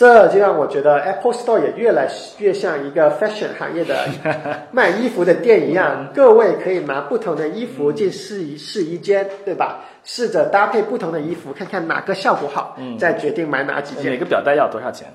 [0.00, 3.94] 这就让我觉得 Apple Store 也越来越像一个 fashion 行业的
[4.72, 9.80] 卖衣服的店一样，各位可以拿不同的衣服进试衣试衣间，对吧？
[10.02, 14.10] 试着搭配不同的衣服，看看哪个效果好，再决定买哪几件。
[14.10, 15.06] 每个表带要多少钱？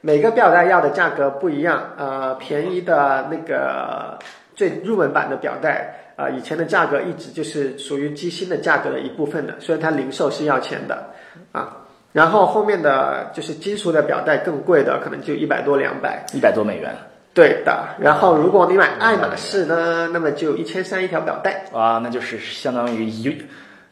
[0.00, 4.18] 每个表带要的价格不一样，呃，便宜的那个
[4.54, 11.10] 最入门版的表带，啊、以前的价格一直就是属于机芯的价格的一部分的，所以它零售是要钱的，
[11.52, 11.76] 啊，
[12.12, 16.92] 然后后面的就是金属的表带更贵的，可能就一百多两百，一百多美元
[17.32, 17.84] 对的。
[18.00, 21.66] 然后如果你买爱马仕呢，那么就一千三一条表带。
[21.72, 23.38] 哇，那就是相当于一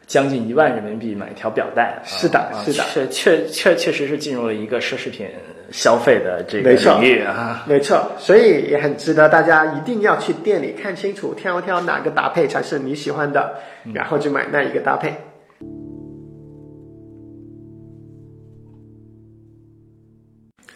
[0.07, 1.85] 将近一万人民币买一条表带。
[1.85, 5.29] 啊是的啊是的确确确确实是进入了一个奢侈品
[5.71, 7.63] 消费的这个领域啊。
[7.69, 13.55] 没错，所以也很值得大家一定要去店里看清楚，挑挑哪个搭配才是你喜欢的，
[13.95, 15.15] 然后就买那一个搭配。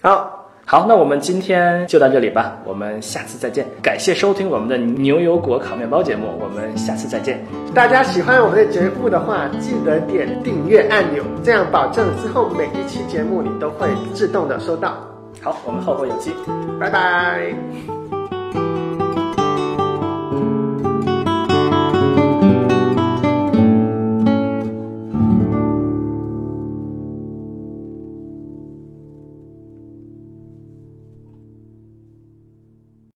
[0.02, 3.64] 好，好，那我们今天就到这里吧，我们下次再见。
[3.80, 7.40] 感谢收听我们的牛油果烤面包节目，我们下次再见。
[7.72, 14.94] 大家喜欢我们的节目的话，记得点订阅按钮，这样保证之后每一期节目你都会自动的收到。
[15.40, 16.32] 好，我们后会有期。
[16.80, 18.01] 拜拜。